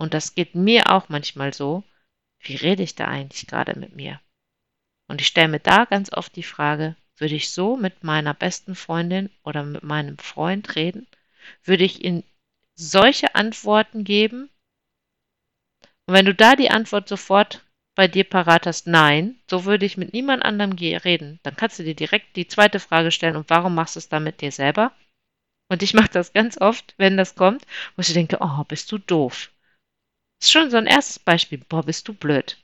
und 0.00 0.14
das 0.14 0.34
geht 0.34 0.54
mir 0.54 0.90
auch 0.90 1.10
manchmal 1.10 1.52
so, 1.52 1.84
wie 2.40 2.56
rede 2.56 2.82
ich 2.82 2.94
da 2.94 3.04
eigentlich 3.04 3.46
gerade 3.46 3.78
mit 3.78 3.94
mir? 3.94 4.18
Und 5.08 5.20
ich 5.20 5.26
stelle 5.26 5.48
mir 5.48 5.60
da 5.60 5.84
ganz 5.84 6.10
oft 6.10 6.34
die 6.36 6.42
Frage, 6.42 6.96
würde 7.18 7.34
ich 7.34 7.50
so 7.50 7.76
mit 7.76 8.02
meiner 8.02 8.32
besten 8.32 8.74
Freundin 8.74 9.28
oder 9.44 9.62
mit 9.62 9.82
meinem 9.82 10.16
Freund 10.16 10.74
reden? 10.74 11.06
Würde 11.64 11.84
ich 11.84 12.02
ihm 12.02 12.22
solche 12.74 13.34
Antworten 13.34 14.04
geben? 14.04 14.48
Und 16.06 16.14
wenn 16.14 16.24
du 16.24 16.34
da 16.34 16.56
die 16.56 16.70
Antwort 16.70 17.06
sofort 17.06 17.62
bei 17.94 18.08
dir 18.08 18.24
parat 18.24 18.66
hast, 18.66 18.86
nein, 18.86 19.38
so 19.50 19.66
würde 19.66 19.84
ich 19.84 19.98
mit 19.98 20.14
niemand 20.14 20.42
anderem 20.46 20.72
reden, 20.72 21.40
dann 21.42 21.56
kannst 21.56 21.78
du 21.78 21.82
dir 21.82 21.94
direkt 21.94 22.36
die 22.36 22.48
zweite 22.48 22.80
Frage 22.80 23.10
stellen, 23.10 23.36
und 23.36 23.50
warum 23.50 23.74
machst 23.74 23.96
du 23.96 23.98
es 23.98 24.08
dann 24.08 24.24
mit 24.24 24.40
dir 24.40 24.50
selber? 24.50 24.92
Und 25.68 25.82
ich 25.82 25.92
mache 25.92 26.08
das 26.10 26.32
ganz 26.32 26.58
oft, 26.58 26.94
wenn 26.96 27.18
das 27.18 27.34
kommt, 27.34 27.66
wo 27.96 28.00
ich 28.00 28.14
denke, 28.14 28.38
oh, 28.40 28.64
bist 28.64 28.90
du 28.92 28.96
doof. 28.96 29.50
Ist 30.40 30.52
schon 30.52 30.70
so 30.70 30.78
ein 30.78 30.86
erstes 30.86 31.18
Beispiel. 31.18 31.58
Boah, 31.68 31.82
bist 31.82 32.08
du 32.08 32.14
blöd. 32.14 32.58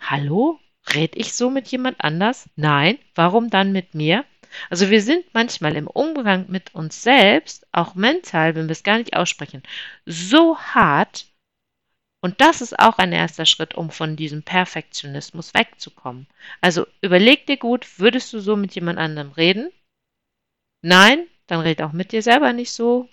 Hallo? 0.00 0.58
Red 0.94 1.16
ich 1.16 1.34
so 1.34 1.50
mit 1.50 1.68
jemand 1.68 2.00
anders? 2.00 2.48
Nein. 2.56 2.98
Warum 3.14 3.50
dann 3.50 3.72
mit 3.72 3.94
mir? 3.94 4.24
Also 4.70 4.90
wir 4.90 5.02
sind 5.02 5.24
manchmal 5.32 5.76
im 5.76 5.86
Umgang 5.86 6.46
mit 6.48 6.74
uns 6.74 7.02
selbst, 7.02 7.66
auch 7.70 7.94
mental, 7.94 8.54
wenn 8.54 8.66
wir 8.66 8.72
es 8.72 8.82
gar 8.82 8.98
nicht 8.98 9.14
aussprechen, 9.14 9.62
so 10.06 10.58
hart. 10.58 11.26
Und 12.20 12.40
das 12.40 12.60
ist 12.60 12.78
auch 12.78 12.98
ein 12.98 13.12
erster 13.12 13.46
Schritt, 13.46 13.74
um 13.74 13.90
von 13.90 14.16
diesem 14.16 14.42
Perfektionismus 14.42 15.54
wegzukommen. 15.54 16.26
Also 16.60 16.86
überleg 17.00 17.46
dir 17.46 17.58
gut, 17.58 17.98
würdest 17.98 18.32
du 18.32 18.40
so 18.40 18.56
mit 18.56 18.74
jemand 18.74 18.98
anderem 18.98 19.32
reden? 19.32 19.70
Nein, 20.82 21.26
dann 21.46 21.60
red 21.60 21.82
auch 21.82 21.92
mit 21.92 22.12
dir 22.12 22.22
selber 22.22 22.52
nicht 22.52 22.72
so. 22.72 23.08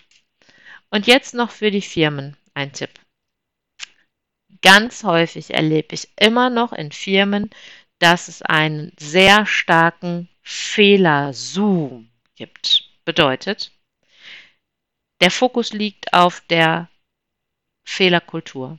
Und 0.90 1.06
jetzt 1.06 1.34
noch 1.34 1.50
für 1.50 1.70
die 1.70 1.82
Firmen 1.82 2.36
ein 2.54 2.72
Tipp. 2.72 2.90
Ganz 4.62 5.04
häufig 5.04 5.52
erlebe 5.52 5.94
ich 5.94 6.08
immer 6.16 6.50
noch 6.50 6.72
in 6.72 6.92
Firmen, 6.92 7.50
dass 7.98 8.28
es 8.28 8.42
einen 8.42 8.92
sehr 8.98 9.46
starken 9.46 10.28
Fehlerzoom 10.42 12.08
gibt. 12.34 12.84
Bedeutet, 13.04 13.72
der 15.20 15.30
Fokus 15.30 15.72
liegt 15.72 16.12
auf 16.12 16.40
der 16.48 16.88
Fehlerkultur. 17.84 18.78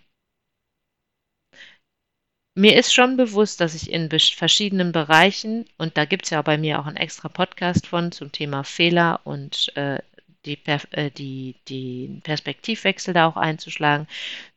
mir 2.57 2.75
ist 2.75 2.91
schon 2.91 3.17
bewusst, 3.17 3.61
dass 3.61 3.75
ich 3.75 3.91
in 3.91 4.09
verschiedenen 4.09 4.91
Bereichen, 4.91 5.65
und 5.77 5.95
da 5.95 6.05
gibt 6.05 6.25
es 6.25 6.31
ja 6.31 6.41
bei 6.41 6.57
mir 6.57 6.79
auch 6.79 6.87
einen 6.87 6.97
extra 6.97 7.29
Podcast 7.29 7.85
von 7.85 8.11
zum 8.11 8.31
Thema 8.31 8.63
Fehler 8.63 9.21
und 9.25 9.71
äh, 9.75 9.99
die, 10.47 10.59
äh, 10.91 11.11
die, 11.11 12.19
Perspektivwechsel 12.23 13.13
da 13.13 13.27
auch 13.27 13.37
einzuschlagen. 13.37 14.07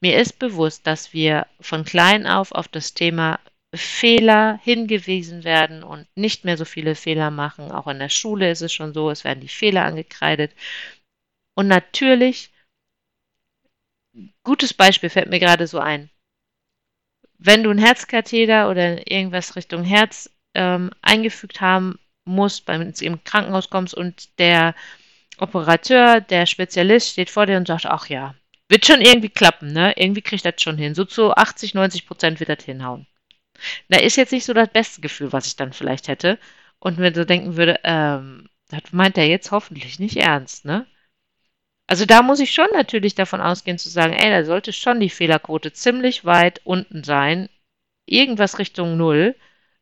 Mir 0.01 0.19
ist 0.19 0.39
bewusst, 0.39 0.87
dass 0.87 1.13
wir 1.13 1.47
von 1.61 1.85
klein 1.85 2.27
auf 2.27 2.53
auf 2.53 2.69
das 2.69 2.95
Thema 2.95 3.41
Fehler 3.75 4.59
hingewiesen 4.63 5.45
werden 5.45 5.83
und 5.83 6.07
nicht 6.17 6.45
mehr 6.45 6.57
so 6.57 6.65
viele 6.65 6.95
Fehler 6.95 7.31
machen. 7.31 7.71
Auch 7.71 7.87
in 7.87 7.99
der 7.99 8.09
Schule 8.09 8.51
ist 8.51 8.63
es 8.63 8.73
schon 8.73 8.93
so, 8.95 9.11
es 9.11 9.25
werden 9.25 9.41
die 9.41 9.49
Fehler 9.49 9.85
angekreidet. 9.85 10.53
Und 11.55 11.69
natürlich, 11.69 12.51
gutes 14.43 14.75
Beispiel 14.75 15.11
fällt 15.11 15.31
mir 15.31 15.41
gerade 15.41 15.67
so 15.67 15.79
ein. 15.79 16.11
Wenn 17.39 17.63
du 17.63 17.71
ein 17.71 17.79
Herzkatheter 17.79 18.69
oder 18.71 19.11
irgendwas 19.11 19.57
Richtung 19.57 19.85
Herz 19.85 20.31
ähm, 20.55 20.91
eingefügt 21.01 21.61
haben 21.61 21.99
musst, 22.25 22.67
wenn 22.69 22.93
du 22.93 23.05
im 23.05 23.23
Krankenhaus 23.25 23.71
kommst 23.71 23.95
und 23.95 24.39
der 24.39 24.75
Operateur, 25.41 26.21
der 26.21 26.47
Spezialist 26.47 27.11
steht 27.11 27.31
vor 27.31 27.47
dir 27.47 27.57
und 27.57 27.67
sagt, 27.69 27.87
ach 27.87 28.09
ja, 28.09 28.35
wird 28.69 28.87
schon 28.87 29.01
irgendwie 29.01 29.31
klappen, 29.31 29.73
ne? 29.73 29.95
Irgendwie 29.97 30.23
kriegt 30.23 30.45
das 30.45 30.55
schon 30.63 30.79
hin. 30.79 30.95
So 30.95 31.05
zu 31.05 31.35
80, 31.35 31.75
90 31.75 32.07
Prozent 32.07 32.41
wird 32.41 32.51
das 32.51 32.65
hinhauen. 32.65 33.07
Da 33.89 33.99
ist 33.99 34.17
jetzt 34.17 34.33
nicht 34.33 34.45
so 34.45 34.55
das 34.55 34.69
beste 34.71 35.01
Gefühl, 35.01 35.33
was 35.33 35.47
ich 35.47 35.57
dann 35.57 35.73
vielleicht 35.73 36.09
hätte. 36.09 36.39
Und 36.79 36.99
mir 36.99 37.15
so 37.15 37.25
denken 37.25 37.57
würde, 37.57 37.81
ähm, 37.85 38.49
das 38.69 38.93
meint 38.93 39.19
er 39.19 39.27
jetzt 39.27 39.51
hoffentlich 39.51 39.99
nicht 39.99 40.17
ernst, 40.17 40.65
ne? 40.65 40.87
Also 41.89 42.07
da 42.07 42.23
muss 42.23 42.39
ich 42.39 42.53
schon 42.53 42.69
natürlich 42.73 43.17
davon 43.17 43.41
ausgehen 43.41 43.77
zu 43.77 43.89
sagen, 43.89 44.13
ey, 44.13 44.31
da 44.31 44.45
sollte 44.45 44.73
schon 44.73 45.01
die 45.01 45.11
Fehlerquote 45.11 45.73
ziemlich 45.73 46.25
weit 46.25 46.61
unten 46.65 47.03
sein. 47.03 47.49
Irgendwas 48.07 48.59
Richtung 48.61 48.97
Null, 48.97 49.35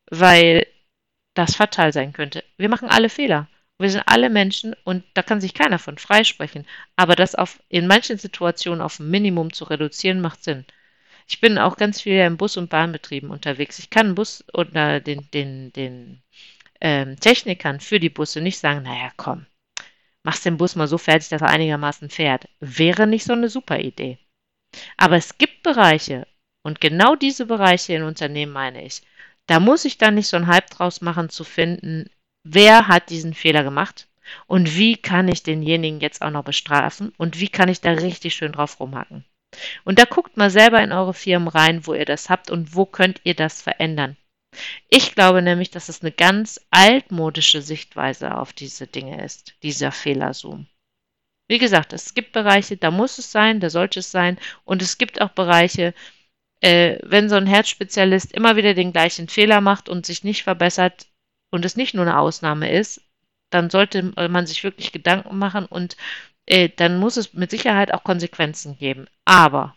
weil 0.09 0.65
das 1.35 1.55
fatal 1.55 1.93
sein 1.93 2.11
könnte. 2.13 2.43
Wir 2.57 2.69
machen 2.69 2.89
alle 2.89 3.09
Fehler. 3.09 3.47
Wir 3.79 3.89
sind 3.89 4.03
alle 4.07 4.29
Menschen 4.29 4.75
und 4.83 5.03
da 5.13 5.23
kann 5.23 5.39
sich 5.39 5.53
keiner 5.53 5.79
von 5.79 5.97
freisprechen. 5.97 6.67
Aber 6.97 7.15
das 7.15 7.33
auf, 7.35 7.63
in 7.69 7.87
manchen 7.87 8.17
Situationen 8.17 8.81
auf 8.81 8.99
ein 8.99 9.09
Minimum 9.09 9.53
zu 9.53 9.63
reduzieren, 9.63 10.19
macht 10.19 10.43
Sinn. 10.43 10.65
Ich 11.27 11.39
bin 11.41 11.57
auch 11.57 11.77
ganz 11.77 12.01
viel 12.01 12.19
im 12.19 12.37
Bus- 12.37 12.57
und 12.57 12.69
Bahnbetrieben 12.69 13.29
unterwegs. 13.29 13.79
Ich 13.79 13.89
kann 13.89 14.15
Bus 14.15 14.43
oder 14.53 14.99
den, 14.99 15.29
den, 15.31 15.71
den 15.73 16.21
ähm, 16.81 17.19
Technikern 17.19 17.79
für 17.79 17.99
die 17.99 18.09
Busse 18.09 18.41
nicht 18.41 18.59
sagen, 18.59 18.83
naja, 18.83 19.11
komm, 19.15 19.45
machst 20.23 20.45
den 20.45 20.57
Bus 20.57 20.75
mal 20.75 20.87
so 20.87 20.97
fertig, 20.97 21.29
dass 21.29 21.41
er 21.41 21.49
einigermaßen 21.49 22.09
fährt. 22.09 22.49
Wäre 22.59 23.07
nicht 23.07 23.25
so 23.25 23.33
eine 23.33 23.49
super 23.49 23.79
Idee. 23.79 24.17
Aber 24.97 25.15
es 25.15 25.37
gibt 25.37 25.63
Bereiche, 25.63 26.27
und 26.63 26.81
genau 26.81 27.15
diese 27.15 27.45
Bereiche 27.45 27.93
in 27.93 28.03
Unternehmen 28.03 28.51
meine 28.51 28.83
ich, 28.83 29.01
da 29.47 29.59
muss 29.59 29.85
ich 29.85 29.97
dann 29.97 30.15
nicht 30.15 30.27
so 30.27 30.37
einen 30.37 30.47
Hype 30.47 30.69
draus 30.69 31.01
machen 31.01 31.29
zu 31.29 31.43
finden, 31.43 32.09
wer 32.53 32.87
hat 32.87 33.09
diesen 33.09 33.33
Fehler 33.33 33.63
gemacht 33.63 34.07
und 34.47 34.75
wie 34.75 34.97
kann 34.97 35.27
ich 35.27 35.43
denjenigen 35.43 35.99
jetzt 35.99 36.21
auch 36.21 36.31
noch 36.31 36.43
bestrafen 36.43 37.13
und 37.17 37.39
wie 37.39 37.49
kann 37.49 37.69
ich 37.69 37.81
da 37.81 37.91
richtig 37.91 38.35
schön 38.35 38.51
drauf 38.51 38.79
rumhacken. 38.79 39.25
Und 39.83 39.97
da 39.97 40.05
guckt 40.05 40.37
mal 40.37 40.49
selber 40.49 40.81
in 40.83 40.91
eure 40.91 41.13
Firmen 41.13 41.47
rein, 41.47 41.85
wo 41.87 41.93
ihr 41.93 42.05
das 42.05 42.29
habt 42.29 42.51
und 42.51 42.75
wo 42.75 42.85
könnt 42.85 43.21
ihr 43.23 43.33
das 43.33 43.61
verändern. 43.61 44.15
Ich 44.89 45.15
glaube 45.15 45.41
nämlich, 45.41 45.71
dass 45.71 45.89
es 45.89 46.01
eine 46.01 46.11
ganz 46.11 46.59
altmodische 46.71 47.61
Sichtweise 47.61 48.35
auf 48.35 48.53
diese 48.53 48.87
Dinge 48.87 49.23
ist, 49.23 49.53
dieser 49.63 49.91
Fehlerzoom. 49.91 50.67
Wie 51.47 51.57
gesagt, 51.57 51.93
es 51.93 52.13
gibt 52.13 52.31
Bereiche, 52.31 52.77
da 52.77 52.91
muss 52.91 53.17
es 53.17 53.31
sein, 53.31 53.59
da 53.59 53.69
sollte 53.69 53.99
es 53.99 54.11
sein. 54.11 54.37
Und 54.65 54.81
es 54.83 54.99
gibt 54.99 55.19
auch 55.19 55.29
Bereiche, 55.29 55.95
äh, 56.61 56.99
wenn 57.03 57.29
so 57.29 57.35
ein 57.35 57.47
Herzspezialist 57.47 58.31
immer 58.33 58.55
wieder 58.55 58.75
den 58.75 58.91
gleichen 58.91 59.27
Fehler 59.29 59.61
macht 59.61 59.89
und 59.89 60.05
sich 60.05 60.23
nicht 60.23 60.43
verbessert, 60.43 61.07
und 61.51 61.65
es 61.65 61.75
nicht 61.75 61.93
nur 61.93 62.05
eine 62.05 62.17
Ausnahme 62.17 62.71
ist, 62.71 63.01
dann 63.49 63.69
sollte 63.69 64.03
man 64.29 64.45
sich 64.45 64.63
wirklich 64.63 64.91
Gedanken 64.91 65.37
machen 65.37 65.65
und 65.65 65.97
äh, 66.45 66.69
dann 66.69 66.99
muss 66.99 67.17
es 67.17 67.33
mit 67.33 67.51
Sicherheit 67.51 67.93
auch 67.93 68.03
Konsequenzen 68.03 68.77
geben. 68.77 69.07
Aber 69.25 69.75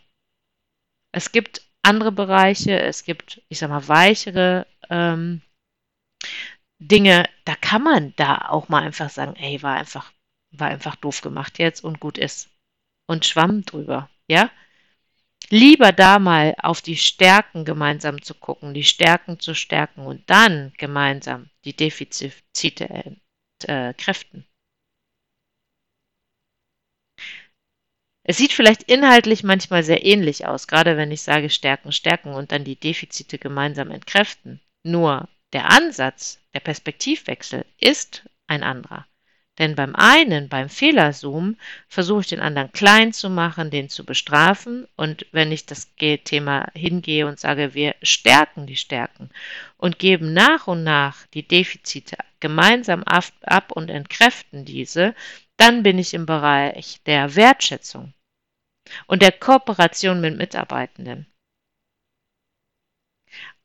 es 1.11 1.31
gibt 1.31 1.61
andere 1.83 2.11
Bereiche, 2.11 2.79
es 2.79 3.03
gibt, 3.03 3.41
ich 3.49 3.59
sag 3.59 3.69
mal, 3.69 3.87
weichere 3.87 4.65
ähm, 4.89 5.41
Dinge, 6.79 7.29
da 7.45 7.55
kann 7.55 7.83
man 7.83 8.13
da 8.15 8.49
auch 8.49 8.69
mal 8.69 8.83
einfach 8.83 9.09
sagen, 9.09 9.35
ey, 9.35 9.61
war 9.61 9.75
einfach, 9.75 10.11
war 10.51 10.67
einfach 10.67 10.95
doof 10.95 11.21
gemacht 11.21 11.59
jetzt 11.59 11.83
und 11.83 11.99
gut 11.99 12.17
ist. 12.17 12.49
Und 13.05 13.25
schwamm 13.25 13.63
drüber, 13.63 14.09
ja? 14.27 14.49
Lieber 15.53 15.91
da 15.91 16.17
mal 16.17 16.55
auf 16.57 16.81
die 16.81 16.97
Stärken 16.97 17.63
gemeinsam 17.63 18.23
zu 18.23 18.33
gucken, 18.33 18.73
die 18.73 18.83
Stärken 18.83 19.39
zu 19.39 19.53
stärken 19.53 20.07
und 20.07 20.27
dann 20.27 20.73
gemeinsam 20.79 21.51
die 21.63 21.75
Defizite 21.75 23.17
äh, 23.67 23.93
kräften. 23.93 24.47
Es 28.25 28.37
sieht 28.37 28.51
vielleicht 28.51 28.83
inhaltlich 28.83 29.43
manchmal 29.43 29.83
sehr 29.83 30.03
ähnlich 30.03 30.47
aus, 30.47 30.67
gerade 30.67 30.97
wenn 30.97 31.11
ich 31.11 31.21
sage 31.21 31.51
Stärken, 31.51 31.91
Stärken 31.91 32.33
und 32.33 32.51
dann 32.51 32.63
die 32.63 32.79
Defizite 32.79 33.37
gemeinsam 33.37 33.91
entkräften. 33.91 34.59
Nur 34.83 35.29
der 35.51 35.69
Ansatz, 35.69 36.39
der 36.55 36.61
Perspektivwechsel 36.61 37.63
ist 37.79 38.27
ein 38.47 38.63
anderer. 38.63 39.05
Denn 39.59 39.75
beim 39.75 39.95
einen, 39.95 40.49
beim 40.49 40.67
Fehlerzoom, 40.67 41.57
versuche 41.87 42.21
ich 42.21 42.27
den 42.27 42.39
anderen 42.39 42.71
klein 42.71 43.13
zu 43.13 43.29
machen, 43.29 43.69
den 43.69 43.87
zu 43.87 44.03
bestrafen. 44.03 44.87
Und 44.95 45.27
wenn 45.31 45.51
ich 45.51 45.67
das 45.67 45.91
Thema 45.95 46.71
hingehe 46.73 47.27
und 47.27 47.39
sage, 47.39 47.75
wir 47.75 47.95
stärken 48.01 48.65
die 48.65 48.77
Stärken 48.77 49.29
und 49.77 49.99
geben 49.99 50.33
nach 50.33 50.65
und 50.65 50.83
nach 50.83 51.27
die 51.27 51.47
Defizite 51.47 52.17
gemeinsam 52.39 53.03
ab 53.03 53.71
und 53.71 53.89
entkräften 53.89 54.65
diese, 54.65 55.13
dann 55.57 55.83
bin 55.83 55.99
ich 55.99 56.15
im 56.15 56.25
Bereich 56.25 56.99
der 57.05 57.35
Wertschätzung 57.35 58.13
und 59.05 59.21
der 59.21 59.31
Kooperation 59.31 60.19
mit 60.19 60.35
Mitarbeitenden. 60.35 61.27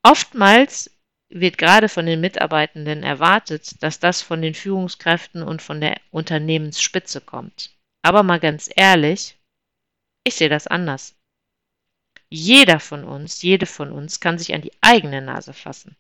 Oftmals 0.03 0.97
wird 1.30 1.58
gerade 1.58 1.88
von 1.88 2.06
den 2.06 2.20
Mitarbeitenden 2.20 3.02
erwartet, 3.02 3.82
dass 3.82 3.98
das 3.98 4.22
von 4.22 4.40
den 4.40 4.54
Führungskräften 4.54 5.42
und 5.42 5.62
von 5.62 5.80
der 5.80 6.00
Unternehmensspitze 6.10 7.20
kommt. 7.20 7.70
Aber 8.02 8.22
mal 8.22 8.40
ganz 8.40 8.70
ehrlich, 8.74 9.36
ich 10.24 10.34
sehe 10.34 10.48
das 10.48 10.66
anders. 10.66 11.14
Jeder 12.30 12.80
von 12.80 13.04
uns, 13.04 13.42
jede 13.42 13.66
von 13.66 13.92
uns 13.92 14.20
kann 14.20 14.38
sich 14.38 14.54
an 14.54 14.62
die 14.62 14.72
eigene 14.80 15.22
Nase 15.22 15.52
fassen, 15.52 15.96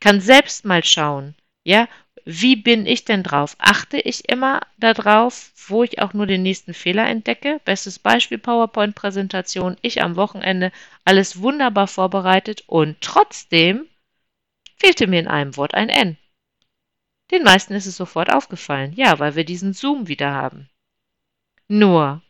kann 0.00 0.20
selbst 0.20 0.64
mal 0.64 0.84
schauen, 0.84 1.34
ja, 1.64 1.88
wie 2.24 2.56
bin 2.56 2.86
ich 2.86 3.04
denn 3.04 3.22
drauf? 3.22 3.56
Achte 3.58 3.98
ich 3.98 4.28
immer 4.28 4.60
darauf, 4.78 5.50
wo 5.66 5.82
ich 5.82 6.00
auch 6.00 6.12
nur 6.12 6.26
den 6.26 6.42
nächsten 6.42 6.74
Fehler 6.74 7.06
entdecke? 7.08 7.60
Bestes 7.64 7.98
Beispiel 7.98 8.38
PowerPoint-Präsentation. 8.38 9.76
Ich 9.82 10.02
am 10.02 10.14
Wochenende 10.14 10.70
alles 11.04 11.40
wunderbar 11.40 11.88
vorbereitet 11.88 12.62
und 12.66 13.00
trotzdem 13.00 13.88
fehlte 14.76 15.06
mir 15.06 15.20
in 15.20 15.28
einem 15.28 15.56
Wort 15.56 15.74
ein 15.74 15.88
N. 15.88 16.16
Den 17.30 17.44
meisten 17.44 17.74
ist 17.74 17.86
es 17.86 17.96
sofort 17.96 18.32
aufgefallen, 18.32 18.92
ja, 18.92 19.18
weil 19.18 19.34
wir 19.36 19.44
diesen 19.44 19.72
Zoom 19.72 20.08
wieder 20.08 20.32
haben. 20.32 20.68
Nur, 21.68 22.22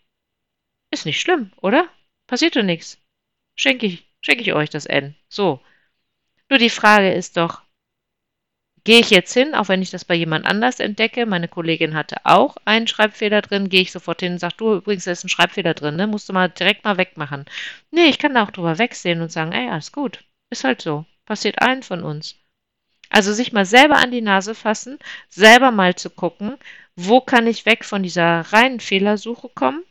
ist 0.92 1.06
nicht 1.06 1.20
schlimm, 1.20 1.52
oder? 1.60 1.88
Passiert 2.28 2.54
doch 2.54 2.62
nichts. 2.62 2.98
Schenke 3.56 3.86
ich, 3.86 4.06
schenke 4.20 4.42
ich 4.42 4.52
euch 4.52 4.70
das 4.70 4.86
N. 4.86 5.16
So. 5.28 5.60
Nur 6.48 6.58
die 6.58 6.70
Frage 6.70 7.12
ist 7.12 7.36
doch, 7.36 7.62
gehe 8.84 9.00
ich 9.00 9.10
jetzt 9.10 9.32
hin, 9.32 9.54
auch 9.54 9.68
wenn 9.68 9.82
ich 9.82 9.90
das 9.90 10.04
bei 10.04 10.14
jemand 10.14 10.46
anders 10.46 10.80
entdecke, 10.80 11.26
meine 11.26 11.48
Kollegin 11.48 11.94
hatte 11.94 12.16
auch 12.24 12.56
einen 12.64 12.86
Schreibfehler 12.86 13.42
drin, 13.42 13.68
gehe 13.68 13.82
ich 13.82 13.92
sofort 13.92 14.20
hin 14.20 14.34
und 14.34 14.38
sage, 14.38 14.54
du, 14.58 14.76
übrigens, 14.76 15.04
da 15.04 15.12
ist 15.12 15.24
ein 15.24 15.28
Schreibfehler 15.28 15.74
drin, 15.74 15.96
ne? 15.96 16.06
musst 16.06 16.28
du 16.28 16.32
mal 16.32 16.48
direkt 16.48 16.84
mal 16.84 16.96
wegmachen. 16.96 17.44
Nee, 17.90 18.06
ich 18.06 18.18
kann 18.18 18.34
da 18.34 18.44
auch 18.44 18.50
drüber 18.50 18.78
wegsehen 18.78 19.20
und 19.20 19.32
sagen, 19.32 19.52
ey, 19.52 19.68
alles 19.68 19.92
gut, 19.92 20.24
ist 20.50 20.64
halt 20.64 20.82
so, 20.82 21.06
passiert 21.24 21.60
allen 21.62 21.82
von 21.82 22.02
uns. 22.02 22.36
Also 23.08 23.32
sich 23.32 23.52
mal 23.52 23.66
selber 23.66 23.96
an 23.96 24.10
die 24.10 24.22
Nase 24.22 24.54
fassen, 24.54 24.98
selber 25.28 25.70
mal 25.70 25.94
zu 25.94 26.08
gucken, 26.08 26.56
wo 26.96 27.20
kann 27.20 27.46
ich 27.46 27.66
weg 27.66 27.84
von 27.84 28.02
dieser 28.02 28.40
reinen 28.40 28.80
Fehlersuche 28.80 29.50
kommen 29.50 29.84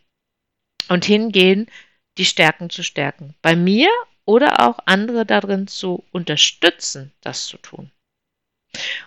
und 0.90 1.06
hingehen, 1.06 1.70
die 2.18 2.26
Stärken 2.26 2.70
zu 2.70 2.84
stärken. 2.84 3.36
Bei 3.42 3.56
mir 3.56 3.90
oder 4.26 4.68
auch 4.68 4.80
andere 4.86 5.26
darin 5.26 5.68
zu 5.68 6.04
unterstützen, 6.12 7.12
das 7.22 7.46
zu 7.46 7.58
tun. 7.58 7.92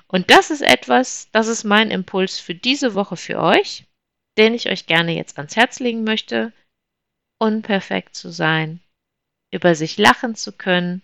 Und 0.07 0.31
das 0.31 0.51
ist 0.51 0.63
etwas, 0.63 1.29
das 1.33 1.47
ist 1.49 1.65
mein 1.65 1.91
Impuls 1.91 2.39
für 2.39 2.55
diese 2.55 2.95
Woche 2.95 3.17
für 3.17 3.41
euch, 3.41 3.85
den 4.37 4.55
ich 4.55 4.69
euch 4.69 4.87
gerne 4.87 5.17
jetzt 5.17 5.39
ans 5.39 5.57
Herz 5.57 5.81
legen 5.81 6.05
möchte, 6.05 6.53
unperfekt 7.41 8.15
zu 8.15 8.31
sein, 8.31 8.81
über 9.51 9.75
sich 9.75 9.97
lachen 9.99 10.35
zu 10.35 10.53
können, 10.53 11.03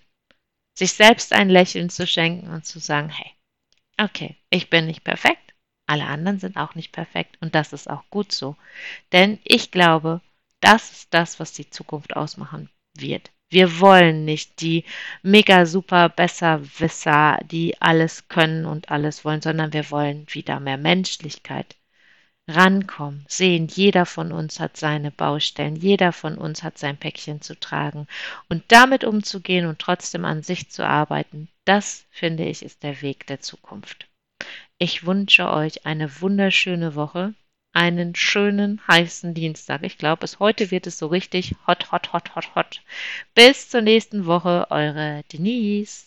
sich 0.74 0.92
selbst 0.92 1.32
ein 1.32 1.50
Lächeln 1.50 1.90
zu 1.90 2.06
schenken 2.06 2.50
und 2.50 2.64
zu 2.64 2.78
sagen, 2.78 3.08
hey, 3.10 3.32
okay, 3.98 4.36
ich 4.50 4.70
bin 4.70 4.86
nicht 4.86 5.04
perfekt, 5.04 5.54
alle 5.86 6.06
anderen 6.06 6.38
sind 6.38 6.56
auch 6.56 6.74
nicht 6.74 6.92
perfekt 6.92 7.36
und 7.40 7.54
das 7.54 7.72
ist 7.72 7.90
auch 7.90 8.04
gut 8.10 8.32
so. 8.32 8.56
Denn 9.12 9.38
ich 9.44 9.70
glaube, 9.70 10.20
das 10.60 10.92
ist 10.92 11.14
das, 11.14 11.40
was 11.40 11.52
die 11.52 11.68
Zukunft 11.68 12.16
ausmachen 12.16 12.70
wird. 12.96 13.30
Wir 13.48 13.80
wollen 13.80 14.24
nicht 14.24 14.60
die 14.60 14.84
mega 15.22 15.66
super 15.66 16.08
Besserwisser, 16.08 17.38
die 17.44 17.80
alles 17.82 18.28
können 18.28 18.64
und 18.64 18.90
alles 18.92 19.24
wollen, 19.24 19.42
sondern 19.42 19.72
wir 19.72 19.90
wollen 19.90 20.26
wieder 20.28 20.60
mehr 20.60 20.76
Menschlichkeit. 20.76 21.76
Rankommen, 22.50 23.24
sehen, 23.28 23.68
jeder 23.68 24.06
von 24.06 24.32
uns 24.32 24.60
hat 24.60 24.76
seine 24.76 25.10
Baustellen, 25.10 25.76
jeder 25.76 26.12
von 26.12 26.36
uns 26.36 26.62
hat 26.62 26.78
sein 26.78 26.96
Päckchen 26.96 27.40
zu 27.40 27.58
tragen 27.58 28.06
und 28.48 28.64
damit 28.68 29.04
umzugehen 29.04 29.66
und 29.66 29.78
trotzdem 29.78 30.24
an 30.24 30.42
sich 30.42 30.70
zu 30.70 30.86
arbeiten, 30.86 31.48
das 31.64 32.04
finde 32.10 32.44
ich 32.44 32.64
ist 32.64 32.82
der 32.82 33.00
Weg 33.02 33.26
der 33.26 33.40
Zukunft. 33.40 34.08
Ich 34.78 35.06
wünsche 35.06 35.50
euch 35.50 35.86
eine 35.86 36.20
wunderschöne 36.20 36.94
Woche 36.94 37.34
einen 37.72 38.14
schönen 38.14 38.80
heißen 38.88 39.34
Dienstag. 39.34 39.82
Ich 39.84 39.98
glaube, 39.98 40.24
es 40.24 40.38
heute 40.38 40.70
wird 40.70 40.86
es 40.86 40.98
so 40.98 41.06
richtig 41.06 41.54
hot, 41.66 41.92
hot, 41.92 42.12
hot, 42.12 42.34
hot, 42.34 42.54
hot. 42.54 42.82
Bis 43.34 43.68
zur 43.68 43.82
nächsten 43.82 44.26
Woche, 44.26 44.66
eure 44.70 45.22
Denise. 45.32 46.06